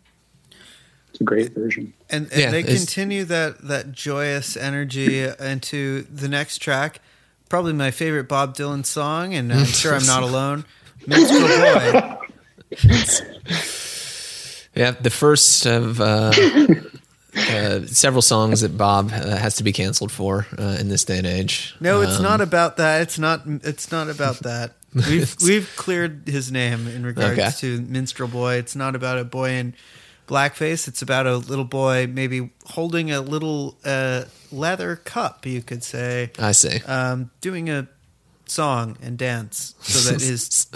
[1.15, 1.93] it's a great version.
[2.09, 6.99] And, and Yeah, they continue that that joyous energy into the next track.
[7.49, 10.65] Probably my favorite Bob Dylan song, and I'm sure I'm not alone.
[11.07, 12.17] Minstrel Boy.
[14.75, 16.33] Yeah, the first of uh,
[17.37, 21.17] uh, several songs that Bob uh, has to be canceled for uh, in this day
[21.17, 21.73] and age.
[21.79, 23.01] No, it's Um, not about that.
[23.03, 23.43] It's not.
[23.45, 24.73] It's not about that.
[24.93, 27.51] We've we've cleared his name in regards Okay.
[27.59, 28.55] to Minstrel Boy.
[28.55, 29.75] It's not about a boy in
[30.27, 30.87] blackface.
[30.87, 35.45] It's about a little boy maybe holding a little uh, leather cup.
[35.45, 36.31] You could say.
[36.39, 36.81] I see.
[36.85, 37.87] um, doing a
[38.47, 40.67] song and dance so that his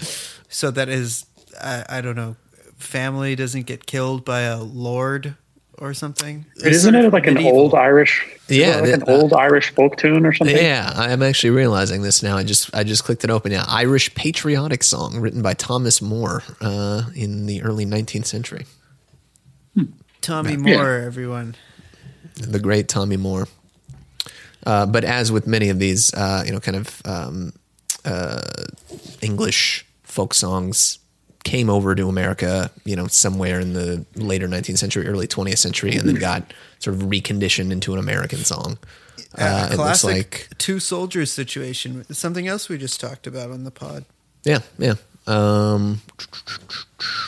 [0.49, 1.25] so that his
[1.61, 2.35] I, I don't know
[2.77, 5.35] family doesn't get killed by a lord
[5.77, 6.45] or something.
[6.57, 8.25] It's Isn't it of like an old Irish?
[8.49, 10.55] Yeah, like an the- uh, old Irish folk tune or something.
[10.57, 12.35] Yeah, I'm actually realizing this now.
[12.37, 13.51] I just I just clicked it open.
[13.51, 18.65] Yeah, Irish patriotic song written by Thomas Moore uh, in the early 19th century.
[20.21, 20.57] Tommy Yeah.
[20.77, 21.55] Moore, everyone.
[22.35, 23.47] the great Tommy Moore.
[24.65, 27.53] Uh, but as with many of these, uh, you know, kind of um,
[28.05, 28.41] uh,
[29.21, 30.99] English folk songs,
[31.45, 35.95] came over to America, you know, somewhere in the later 19th century, early 20th century,
[35.95, 38.77] and then got sort of reconditioned into an American song.
[39.37, 42.03] Uh, it looks classic like two soldiers situation.
[42.13, 44.05] Something else we just talked about on the pod.
[44.43, 44.95] Yeah, yeah.
[45.29, 46.01] Um,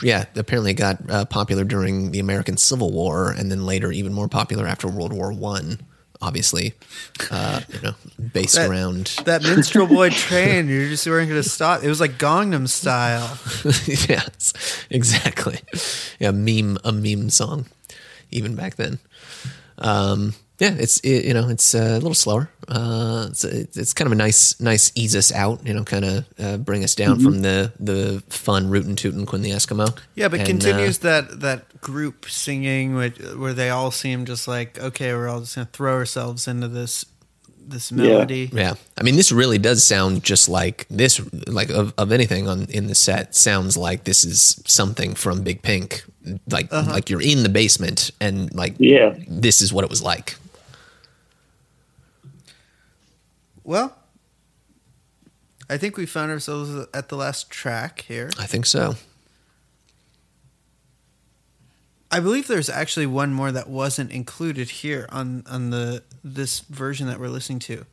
[0.02, 4.12] yeah, apparently it got uh, popular during the American Civil War, and then later even
[4.12, 5.80] more popular after World War One.
[6.20, 6.74] Obviously,
[7.32, 7.94] uh, you know,
[8.32, 11.82] based That- around That minstrel boy train, you just weren't going to stop.
[11.82, 13.38] It was like Gangnam Style.
[14.08, 14.52] yes,
[14.88, 15.58] exactly.
[16.20, 17.66] Yeah, meme a meme song,
[18.30, 19.00] even back then.
[19.78, 22.48] Um, yeah, it's it, you know it's uh, a little slower.
[22.68, 25.66] Uh, it's it's kind of a nice nice ease us out.
[25.66, 29.42] You know, kind of uh, bring us down from the the fun rootin' tootin' Quinn
[29.42, 29.98] the Eskimo.
[30.14, 34.46] Yeah, but And, continues uh, that that group singing, which, where they all seem just
[34.46, 37.04] like, okay, we're all just going to throw ourselves into this
[37.66, 38.48] this melody.
[38.52, 41.20] Yeah, I mean, this really does sound just like this.
[41.48, 45.62] Like of, of anything on in the set, sounds like this is something from Big
[45.62, 46.04] Pink.
[46.48, 49.16] Like like you're in the basement and like Yeah.
[49.26, 50.36] this is what it was like.
[53.64, 53.96] Well,
[55.70, 58.30] I think we found ourselves at the last track here.
[58.38, 58.96] I think so.
[62.10, 67.06] I believe there's actually one more that wasn't included here on on the this version
[67.06, 67.86] that we're listening to.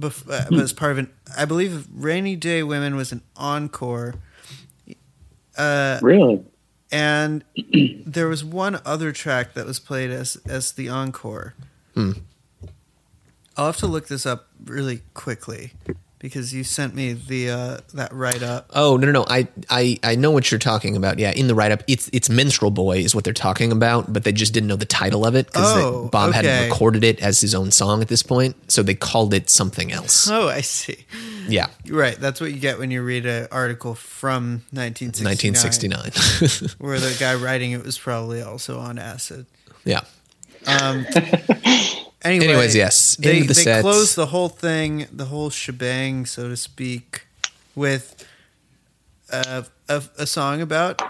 [0.00, 4.14] Bef- uh, but as part of an, I believe "Rainy Day Women" was an encore,
[5.58, 6.42] uh, Really?
[6.90, 7.44] and
[8.06, 11.52] there was one other track that was played as as the encore.
[11.92, 12.12] Hmm.
[13.56, 15.72] I'll have to look this up really quickly
[16.18, 18.70] because you sent me the uh, that write up.
[18.74, 19.26] Oh no no no!
[19.28, 21.18] I, I I know what you're talking about.
[21.18, 24.24] Yeah, in the write up, it's it's Minstrel Boy is what they're talking about, but
[24.24, 26.36] they just didn't know the title of it because Oh, Bob okay.
[26.46, 29.90] hadn't recorded it as his own song at this point, so they called it something
[29.92, 30.28] else.
[30.30, 31.04] Oh, I see.
[31.48, 35.52] Yeah, Right, that's what you get when you read an article from 1969.
[35.52, 36.76] 1969.
[36.78, 39.46] where the guy writing it was probably also on acid.
[39.84, 40.02] yeah.
[40.66, 41.04] Um,
[42.22, 43.82] anyway, Anyways, yes, they into the they sets.
[43.82, 47.26] closed the whole thing, the whole shebang, so to speak,
[47.74, 48.26] with
[49.32, 51.00] a, a, a song about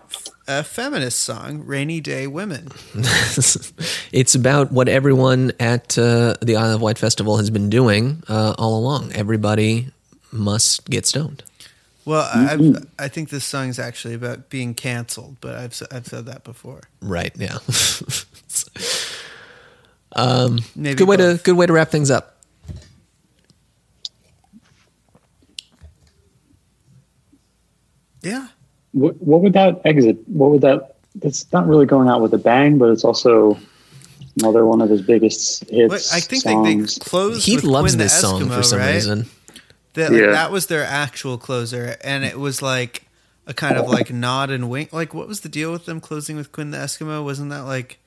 [0.47, 2.69] a feminist song, "Rainy Day Women."
[4.13, 8.55] it's about what everyone at uh, the Isle of Wight Festival has been doing uh,
[8.59, 9.13] all along.
[9.13, 9.89] Everybody
[10.33, 11.43] must get stoned.
[12.05, 15.83] Well, I I've, I think this song is actually about being canceled, but I've s-
[15.93, 16.81] I've said that before.
[17.01, 17.33] Right?
[17.37, 17.59] Yeah.
[20.17, 22.37] Um, Maybe good way to good way to wrap things up.
[28.23, 28.49] yeah.
[28.93, 30.19] What, what would that exit?
[30.29, 30.97] What would that?
[31.23, 33.59] It's not really going out with a bang, but it's also
[34.39, 35.89] another one of his biggest hits.
[35.89, 36.95] But I think songs.
[36.97, 37.47] they, they closed.
[37.47, 38.95] Heath with loves Quinn the this song for some right?
[38.95, 39.27] reason.
[39.95, 40.31] That, like, Yeah.
[40.33, 43.07] that was their actual closer, and it was like
[43.47, 44.93] a kind of like nod and wink.
[44.93, 47.25] Like, what was the deal with them closing with Quinn the Eskimo?
[47.25, 47.99] Wasn't that like?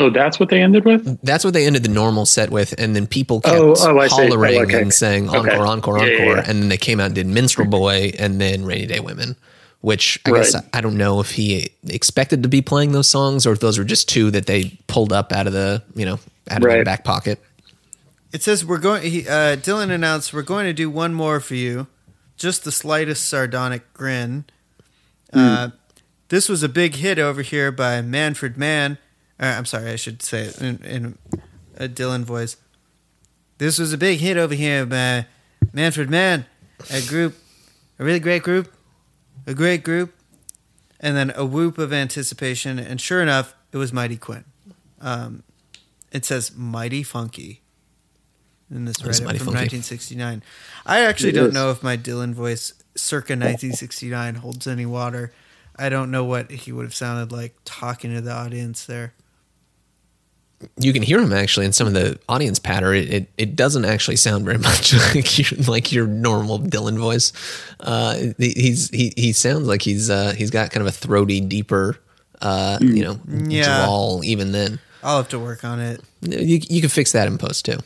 [0.00, 1.20] Oh, that's what they ended with.
[1.22, 4.08] That's what they ended the normal set with, and then people kept Oh, oh, I
[4.08, 4.14] see.
[4.14, 4.80] hollering Oh, okay.
[4.80, 5.56] and saying encore, Okay.
[5.58, 6.44] encore, Yeah, yeah, encore, yeah.
[6.50, 9.36] and then they came out and did Minstrel Boy and then Rainy Day Women,
[9.82, 13.52] which I guess I don't know if he expected to be playing those songs or
[13.52, 16.18] if those were just two that they pulled up out of the you know
[16.50, 17.38] out of their back pocket.
[18.32, 19.02] It says we're going.
[19.02, 21.88] He, uh, Dylan announced we're going to do one more for you.
[22.36, 24.44] Just the slightest sardonic grin.
[25.32, 25.70] Uh,
[26.28, 28.98] this was a big hit over here by Manfred Mann.
[29.40, 31.18] Uh, I'm sorry, I should say it in, in
[31.76, 32.56] a Dylan voice.
[33.58, 35.26] This was a big hit over here by
[35.72, 36.46] Manfred Mann,
[36.90, 37.36] a group,
[37.98, 38.72] a really great group,
[39.46, 40.14] a great group,
[40.98, 42.78] and then a whoop of anticipation.
[42.78, 44.44] And sure enough, it was Mighty Quinn.
[45.00, 45.42] Um,
[46.12, 47.62] it says Mighty Funky
[48.70, 49.76] in this It is write-up from funky.
[49.78, 50.42] 1969.
[50.86, 51.54] I actually It don't is.
[51.54, 55.32] know if my Dylan voice circa 1969 holds any water.
[55.76, 59.14] I don't know what he would have sounded like talking to the audience there.
[60.78, 62.92] You can hear him actually in some of the audience patter.
[62.92, 67.32] It it, it doesn't actually sound very much like your, like your normal Dylan voice.
[67.80, 71.40] Uh, he- he's he he sounds like he's uh, he's got kind of a throaty,
[71.40, 71.96] deeper,
[72.42, 73.84] uh, you know, Yeah.
[73.84, 74.78] drawl even then.
[75.02, 76.02] I'll have to work on it.
[76.20, 77.78] You you can fix that in post too.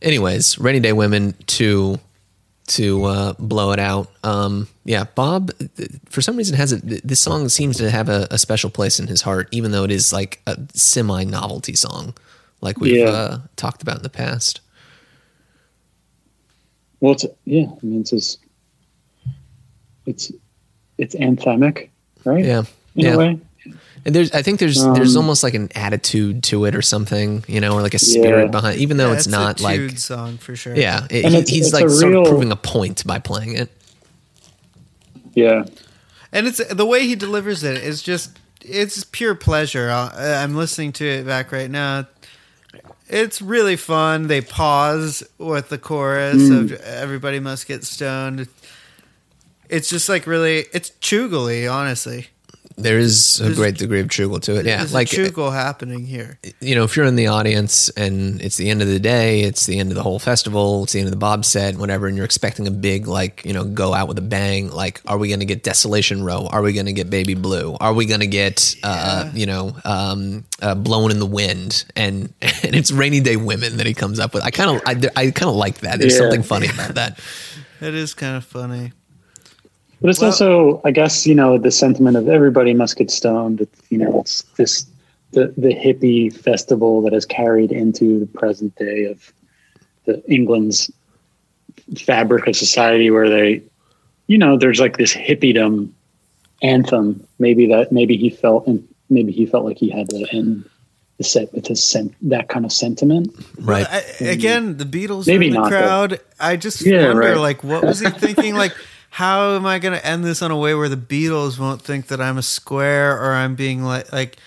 [0.00, 1.98] Anyways, Rainy Day Women to
[2.68, 4.08] to uh, blow it out.
[4.22, 5.50] Um, yeah, Bob
[6.08, 6.86] for some reason has it.
[6.86, 9.84] th- This song seems to have a, a special place in his heart, even though
[9.84, 12.14] it is like a semi novelty song,
[12.60, 13.04] like we've Yeah.
[13.06, 14.60] uh, talked about in the past.
[17.00, 17.64] Well, it's yeah.
[17.66, 18.38] I mean, it's his,
[20.06, 20.32] it's
[20.98, 21.88] it's anthemic,
[22.24, 22.44] right?
[22.44, 22.60] Yeah,
[22.94, 23.14] in yeah.
[23.14, 23.40] a way.
[24.06, 27.42] And there's, I think there's there's Um, almost like an attitude to it or something,
[27.48, 28.50] you know, or like a spirit Yeah.
[28.50, 30.76] behind, even though Yeah, it's, not a like, song for sure.
[30.76, 33.18] yeah, it, And he- it's- he's it's like a sort of proving a point by
[33.18, 33.70] playing it.
[35.34, 35.64] Yeah,
[36.32, 39.90] and it's the way he delivers it is just it's pure pleasure.
[39.90, 42.06] Uh, I'm listening to it back right now.
[43.08, 44.28] It's really fun.
[44.28, 48.48] They pause with the chorus of "Everybody Must Get Stoned."
[49.68, 52.28] It's just like really, it's chugly, honestly.
[52.76, 54.66] There is a There's- great degree of chugal to it.
[54.66, 56.38] Yeah, There's like a chugle happening here.
[56.60, 59.66] you know, if you're in the audience and it's the end of the day, it's
[59.66, 62.16] the end of the whole festival, it's the end of the Bob set, whatever, and
[62.16, 64.70] you're expecting a big, like, you know, go out with a bang.
[64.70, 66.48] Like, are we going to get Desolation Row?
[66.50, 67.76] Are we going to get Baby Blue?
[67.78, 71.84] Are we going to get, uh, you know, um, uh, Blowing in the Wind?
[71.94, 74.42] And and it's Rainy Day Women that he comes up with.
[74.42, 76.00] I kind of, I, I kind of like that.
[76.00, 76.18] There's Yeah.
[76.22, 77.20] something funny about that.
[77.80, 78.92] It is kind of funny.
[80.00, 83.60] But it's Well- also, I guess, you know, the sentiment of everybody must get stoned.
[83.62, 84.86] It's, you know, it's this
[85.32, 89.32] the the hippie festival that has carried into the present day of
[90.04, 90.90] the England's
[91.98, 93.62] fabric of society, where they,
[94.26, 95.90] you know, there's like this hippiedom
[96.62, 97.26] anthem.
[97.38, 100.68] Maybe that maybe he felt and maybe he felt like he had to end
[101.18, 103.28] the set with his sen- that kind of sentiment.
[103.60, 103.86] Right.
[103.88, 104.30] I, mm.
[104.32, 105.78] again, the Beatles Maybe in the not, though.
[105.78, 106.20] crowd.
[106.40, 107.36] I just Yeah, wonder, right.
[107.36, 108.54] like, what was he thinking?
[108.56, 108.72] like,
[109.18, 112.08] how am I going to end this on a way where the Beatles won't think
[112.08, 114.38] that I'm a square or I'm being like, like,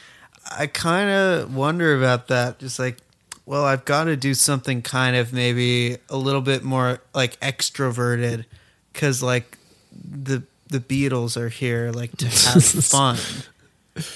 [0.58, 2.60] I kind of wonder about that.
[2.60, 2.98] Just like,
[3.46, 8.44] well, I've got to do something kind of maybe a little bit more like extroverted
[8.92, 9.58] because like
[9.94, 13.18] the the Beatles are here like to have fun.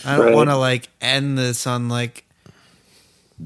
[0.04, 0.36] I don't Right.
[0.36, 2.26] want to like end this on like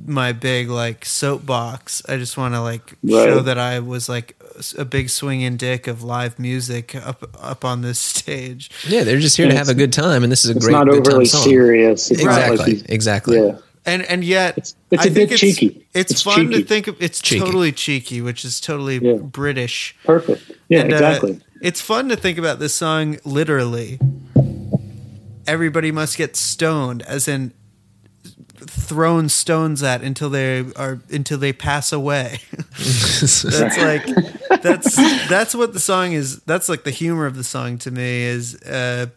[0.08, 2.02] my big like soapbox.
[2.10, 4.36] I just want to like show that I was like
[4.78, 8.70] a big swinging dick of live music up up on this stage.
[8.88, 10.74] Yeah, they're just here to have a good time, and this is a It's great
[10.74, 11.44] not good time overly song.
[11.44, 12.12] serious.
[12.12, 12.76] It's Exactly.
[12.76, 13.38] like exactly.
[13.38, 13.58] yeah.
[13.88, 15.86] And and yet It's- it's a a bit cheeky.
[15.94, 16.96] It's, It's fun to think of.
[17.00, 17.40] It's Cheeky.
[17.42, 19.14] totally cheeky, which is totally Yeah.
[19.18, 19.96] British.
[20.06, 20.42] Perfect.
[20.70, 21.40] Yeah, And, uh, exactly.
[21.62, 24.00] it's fun to think about this song literally.
[25.48, 27.54] Everybody must get stoned, as in
[28.68, 32.40] thrown stones at until they are until they pass away.
[32.78, 33.44] that's
[33.78, 34.06] like
[34.62, 34.96] that's
[35.30, 36.42] that's what the song is.
[36.42, 38.56] That's like the humor of the song to me is.
[38.62, 39.08] Uh,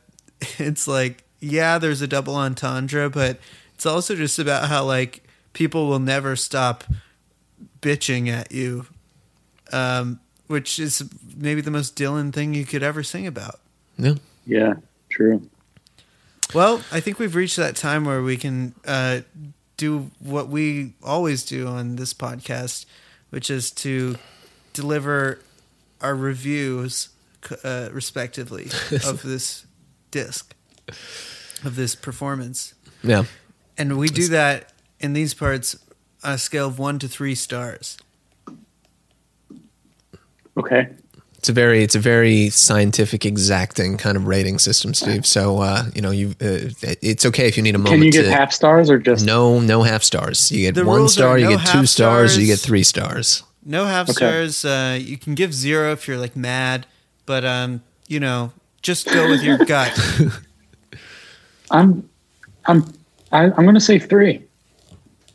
[0.59, 3.39] it's like yeah, there's a double entendre, but
[3.75, 5.23] it's also just about how like
[5.53, 6.85] people will never stop
[7.81, 8.87] bitching at you
[9.73, 11.05] um, which is
[11.37, 13.61] maybe the most Dylan thing you could ever sing about.
[13.99, 14.15] Yeah.
[14.47, 14.75] yeah,
[15.09, 15.49] true.
[16.55, 19.21] Well, I think we've reached that time where we can uh,
[19.77, 22.87] do what we always do on this podcast,
[23.31, 24.17] which is to
[24.73, 25.41] deliver
[26.01, 27.11] our reviews,
[27.65, 28.65] uh, respectively,
[29.07, 29.67] of this
[30.11, 30.55] disc,
[31.65, 32.75] of this performance.
[33.03, 33.25] Yeah.
[33.77, 35.77] And we do that in these parts
[36.25, 37.99] on a scale of one to three stars.
[40.57, 40.89] Okay.
[41.39, 45.25] It's a very it's a very scientific exacting kind of rating system, Steve.
[45.27, 46.71] So uh, you know you uh,
[47.01, 49.25] it's okay if you need a moment Can you get to half stars or just
[49.27, 50.51] no no half stars.
[50.51, 53.45] You get one star, are you get two half stars, you get three stars.
[53.65, 54.17] No half Okay.
[54.17, 54.65] stars.
[54.65, 56.87] Uh, you can give zero if you're like mad,
[57.27, 59.99] but um, you know, just go with your gut.
[61.71, 62.09] I'm
[62.67, 62.85] I'm
[63.33, 64.43] I, I'm going to say three.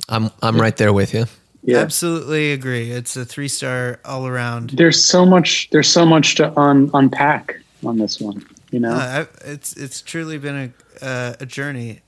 [0.10, 1.26] I'm I'm right there with you.
[1.64, 1.78] Yeah.
[1.80, 2.91] Absolutely agree.
[2.91, 4.72] It's a three star all around.
[4.72, 5.70] There's so much.
[5.72, 8.45] There's so much to un, unpack on this one.
[8.72, 8.91] You know.
[8.91, 12.01] Uh, I, it's it's truly been a uh, a journey.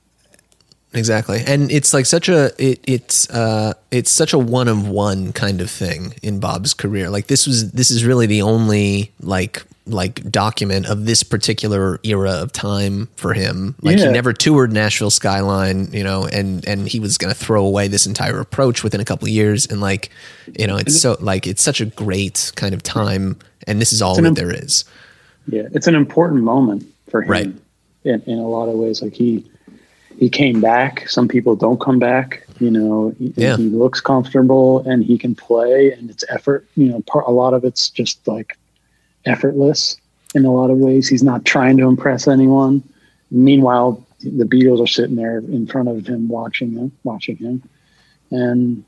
[0.94, 1.42] Exactly.
[1.46, 5.60] And it's like such a it it's uh it's such a one of one kind
[5.60, 7.10] of thing in Bob's career.
[7.10, 12.32] Like this was this is really the only like like document of this particular era
[12.32, 13.76] of time for him.
[13.82, 17.64] Like he never toured Nashville Skyline, you know, and and he was going to throw
[17.64, 20.10] away this entire approach within a couple of years and like
[20.58, 24.02] you know, it's so like it's such a great kind of time and this is
[24.02, 24.84] all that imp- there is.
[25.48, 27.30] Yeah, it's an important moment for him.
[27.30, 27.54] Right.
[28.04, 29.44] In, in a lot of ways, like he
[30.18, 31.08] he came back.
[31.08, 32.46] Some people don't come back.
[32.60, 33.56] You know, he, Yeah.
[33.56, 36.66] he looks comfortable and he can play, and it's effort.
[36.76, 38.56] You know, part, a lot of it's just like
[39.26, 39.96] effortless
[40.34, 41.08] in a lot of ways.
[41.08, 42.82] He's not trying to impress anyone.
[43.30, 47.62] Meanwhile, the Beatles are sitting there in front of him, watching him, watching him,
[48.30, 48.82] and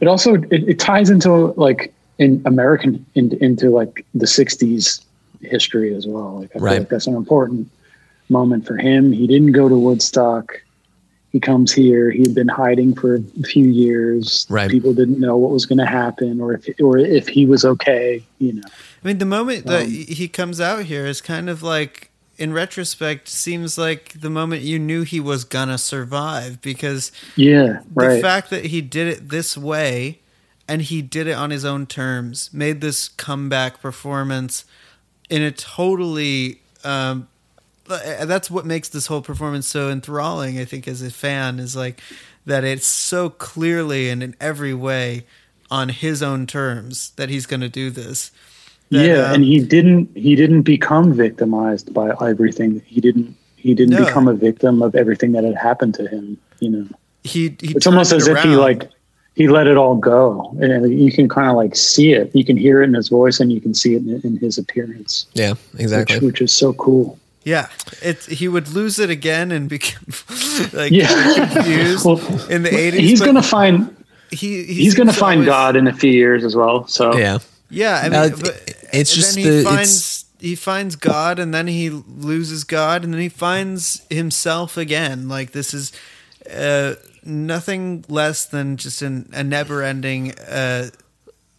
[0.00, 5.02] it also it, it ties into like in American in, into like the '60s
[5.42, 6.40] history as well.
[6.40, 6.78] Like I feel Right.
[6.80, 7.70] like that's an important
[8.30, 9.12] moment for him.
[9.12, 10.62] He didn't go to Woodstock.
[11.32, 12.10] He comes here.
[12.10, 14.46] He had been hiding for a few years.
[14.50, 14.70] Right.
[14.70, 18.22] People didn't know what was going to happen, or if or if he was okay.
[18.38, 18.62] You know.
[18.66, 22.52] I mean, the moment that Um, he comes out here is kind of like, in
[22.52, 27.80] retrospect, seems like the moment you knew he was gonna survive because Yeah.
[27.94, 30.18] the fact that he did it this way
[30.66, 34.64] and he did it on his own terms made this comeback performance
[35.28, 37.28] in a totally um,
[37.98, 40.58] that's what makes this whole performance so enthralling.
[40.58, 42.00] I think as a fan is like
[42.46, 45.24] that it's so clearly and in every way
[45.70, 48.30] on his own terms that he's going to do this.
[48.90, 52.82] That, yeah, um, and he didn't he didn't become victimized by everything.
[52.86, 54.04] He didn't he didn't No.
[54.04, 56.38] become a victim of everything that had happened to him.
[56.58, 56.86] You know,
[57.22, 58.90] he, he it's almost turned as it if he like
[59.36, 62.34] he let it all go, and you can kind of like see it.
[62.34, 64.58] You can hear it in his voice, and you can see it in, in his
[64.58, 66.16] appearance, Yeah, exactly.
[66.16, 67.16] which, which is so cool.
[67.42, 67.68] Yeah,
[68.02, 70.04] it he would lose it again and become
[70.72, 71.48] like Yeah.
[71.52, 72.18] confused Well,
[72.50, 73.00] in the eighties.
[73.00, 73.96] He's gonna find
[74.30, 76.86] he, he he's gonna find always- God in a few years as well.
[76.86, 77.38] So yeah.
[77.70, 81.38] Yeah, I mean, Uh, but, it's just then the- he it's- finds he finds God,
[81.38, 85.28] and then he loses God, and then he finds himself again.
[85.28, 85.92] Like this is
[86.54, 90.88] uh, nothing less than just an, a never-ending uh,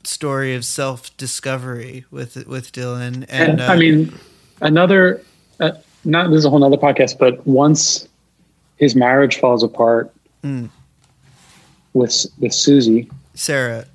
[0.04, 3.26] story of self-discovery with with Dylan.
[3.30, 4.14] And, And uh, I mean,
[4.62, 5.22] another,
[5.62, 5.72] uh,
[6.04, 8.08] not this is a whole other podcast, but once
[8.78, 10.12] his marriage falls apart
[10.44, 10.66] Hmm.
[11.94, 13.86] with with Susie, Sarah,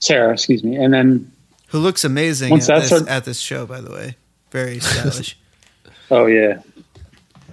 [0.00, 1.30] Sarah, excuse me, and then
[1.68, 4.16] who looks amazing Once at this, our- at this show, by the way,
[4.50, 5.36] very stylish.
[6.10, 6.60] oh yeah,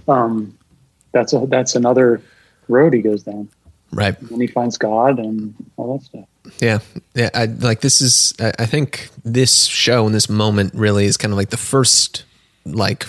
[0.07, 0.55] um,
[1.11, 2.21] that's a that's another
[2.67, 3.49] road he goes down.
[3.91, 4.19] Right.
[4.30, 6.26] And he finds God and all that stuff.
[6.61, 6.80] Yeah,
[7.13, 7.30] yeah.
[7.34, 8.34] I like this is.
[8.39, 12.26] I, I think this show and this moment really is kind of like the first,
[12.65, 13.05] like,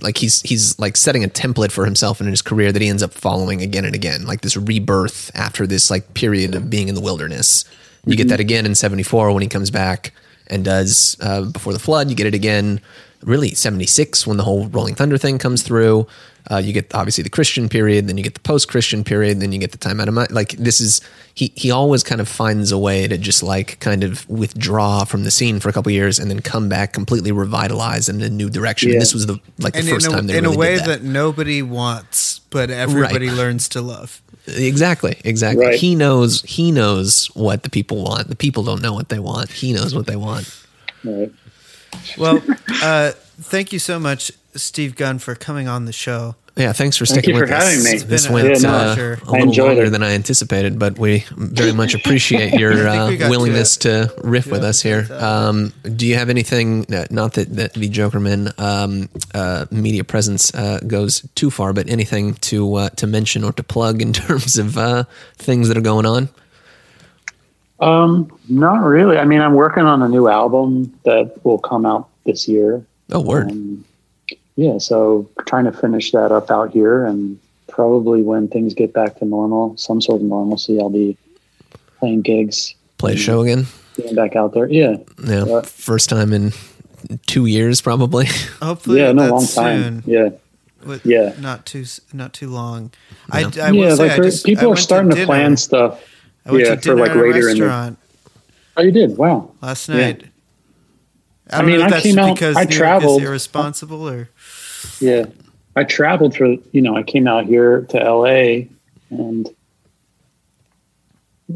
[0.00, 3.02] like he's he's like setting a template for himself in his career that he ends
[3.02, 6.94] up following again and again, like this rebirth after this like period of being in
[6.94, 7.64] the wilderness.
[8.06, 10.12] You get that again in '74 when he comes back
[10.48, 12.10] and does uh, before the flood.
[12.10, 12.80] You get it again,
[13.24, 16.06] really '76 when the whole Rolling Thunder thing comes through.
[16.50, 19.58] Uh, you get obviously the Christian period, then you get the post-Christian period, then you
[19.58, 20.30] get the time out of mind.
[20.30, 21.00] Like this is
[21.32, 25.24] he he always kind of finds a way to just like kind of withdraw from
[25.24, 28.50] the scene for a couple years and then come back completely revitalized in a new
[28.50, 28.90] direction.
[28.90, 28.96] Yeah.
[28.96, 30.74] And this was the like the first in a, time they in really a way
[30.74, 31.00] did that.
[31.00, 33.36] that nobody wants, but everybody Right.
[33.38, 34.20] learns to love.
[34.46, 35.64] Exactly, exactly.
[35.64, 35.78] Right.
[35.78, 38.28] He knows he knows what the people want.
[38.28, 39.50] The people don't know what they want.
[39.50, 40.54] He knows what they want.
[41.02, 41.32] Right.
[42.18, 42.42] Well,
[42.82, 46.36] uh, thank you so much, Steve Gunn, for coming on the show.
[46.56, 47.64] Yeah, thanks for Thank sticking you with for us.
[47.64, 47.98] having me.
[48.06, 49.12] This been a- went Yeah, no, uh, sure.
[49.14, 49.90] a I little longer it.
[49.90, 54.62] than I anticipated, but we very much appreciate your uh, willingness to to riff with
[54.62, 55.08] us here.
[55.10, 56.86] Um, do you have anything?
[56.94, 61.88] uh, Not that that the Jokerman um, uh, media presence uh, goes too far, but
[61.88, 65.04] anything to uh, to mention or to plug in terms of uh,
[65.36, 66.28] things that are going on?
[67.84, 69.18] Um, not really.
[69.18, 72.84] I mean, I'm working on a new album that will come out this year.
[73.12, 73.50] Oh, word.
[73.50, 73.84] Um,
[74.56, 79.16] yeah, so trying to finish that up out here, and probably when things get back
[79.18, 81.16] to normal, some sort of normalcy, I'll be
[81.98, 83.66] playing gigs, Play a show again.
[83.96, 84.68] getting back out there.
[84.70, 85.60] Yeah, Yeah, Yeah.
[85.62, 86.52] first time in
[87.26, 88.26] two years, probably.
[88.62, 89.64] Hopefully, yeah, no, that's long soon.
[89.64, 90.02] time.
[90.06, 90.28] Yeah,
[90.86, 91.34] With- Yeah.
[91.40, 92.92] not too not too long.
[93.30, 93.66] I, Yeah.
[93.66, 93.94] I will yeah.
[93.96, 95.26] say, Like I there- just, I people are starting to, dinner.
[95.26, 96.00] plan stuff.
[96.46, 97.64] I went yeah, to for dinner like at a later in the.
[97.64, 97.98] restaurant
[98.76, 99.16] Oh, you did?
[99.16, 99.52] Wow.
[99.62, 99.96] last Yeah.
[99.96, 100.24] night.
[101.50, 103.22] I, I mean, know if I that's came out- because I New is traveled.
[103.22, 104.28] irresponsible or
[105.00, 105.26] Yeah,
[105.76, 108.68] I traveled for you know I came out here to L.A.
[109.10, 109.54] and it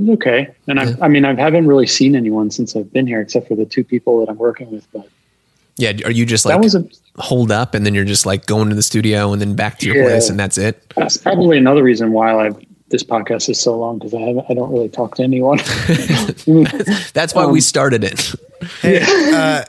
[0.01, 0.49] was okay.
[0.66, 0.95] And Yeah.
[1.01, 3.64] I, I mean, I haven't really seen anyone since I've been here, except for the
[3.64, 4.86] two people that I'm working with.
[4.93, 5.09] But
[5.76, 6.86] Yeah, are you just like that was a
[7.16, 9.86] hold up and then you're just like going to the studio and then back to
[9.86, 10.05] your Yeah.
[10.09, 10.82] place and that's it?
[10.95, 12.51] that's probably another reason why I
[12.91, 15.59] this podcast is so long because I I don't really talk to anyone.
[17.12, 18.34] That's why we Um, started it.
[18.80, 19.64] Hey, uh,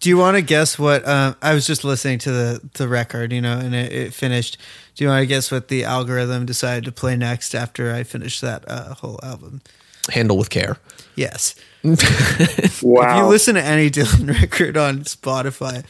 [0.00, 1.04] do you want to guess what?
[1.04, 4.58] Uh, I was just listening to the the record, you know, and it, it finished.
[4.94, 8.40] Do you want to guess what the algorithm decided to play next after I finished
[8.42, 9.62] that uh, whole album?
[10.10, 10.76] Handle with care.
[11.14, 11.54] Yes.
[11.84, 11.94] wow.
[11.94, 15.84] If you listen to any Dylan record on Spotify,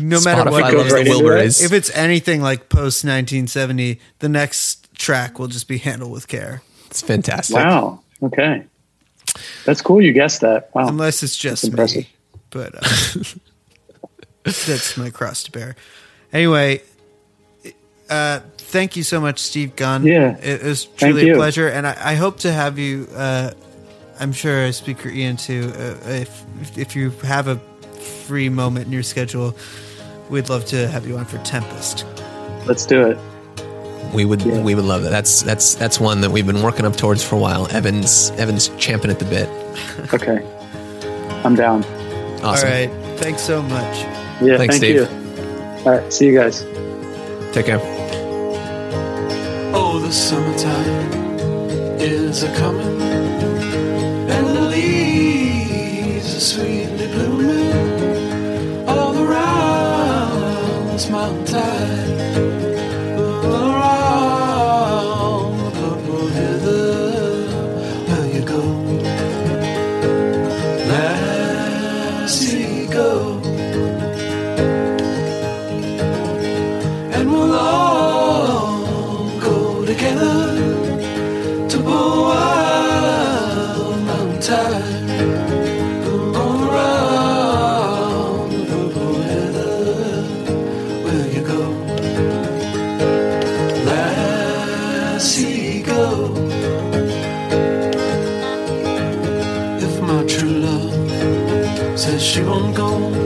[0.00, 1.64] no matter what, it goes is, right the into Wilburys.
[1.64, 6.62] if it's anything like post 1970, the next track will just be handled with Care,"
[6.86, 7.56] It's fantastic.
[7.56, 8.00] wow.
[8.22, 8.64] Okay,
[9.64, 10.00] that's cool.
[10.00, 10.74] You guessed that.
[10.74, 10.88] Wow.
[10.88, 12.08] unless it's just me.
[12.50, 13.24] But uh,
[14.44, 15.74] that's my cross to bear.
[16.32, 16.82] Anyway,
[18.08, 20.04] uh, thank you so much, Steve Gunn.
[20.04, 20.36] Yeah.
[20.38, 23.08] it was Thank truly a pleasure, and I, I hope to have you.
[23.14, 23.52] Uh,
[24.20, 25.72] I'm sure Speaker Ian too.
[25.74, 26.44] Uh, if
[26.78, 27.56] if you have a
[28.26, 29.56] free moment in your schedule,
[30.30, 32.04] we'd love to have you on for Tempest.
[32.66, 33.18] Let's do it.
[34.12, 34.60] We would Yeah.
[34.60, 35.10] we would love that.
[35.10, 37.66] That's that's that's one that we've been working up towards for a while.
[37.70, 39.48] Evans Evans champing at the bit.
[40.12, 40.44] Okay,
[41.44, 41.82] I'm down.
[42.42, 42.68] Awesome.
[42.68, 43.96] All right, thanks so much.
[44.42, 44.56] Yeah.
[44.58, 44.94] Thanks, thank Steve.
[44.96, 45.06] you.
[45.86, 46.12] All right.
[46.12, 46.62] See you guys.
[47.52, 47.80] Take care.
[49.74, 51.10] Oh, the summertime
[52.00, 52.98] is a coming,
[102.32, 103.21] she won't go.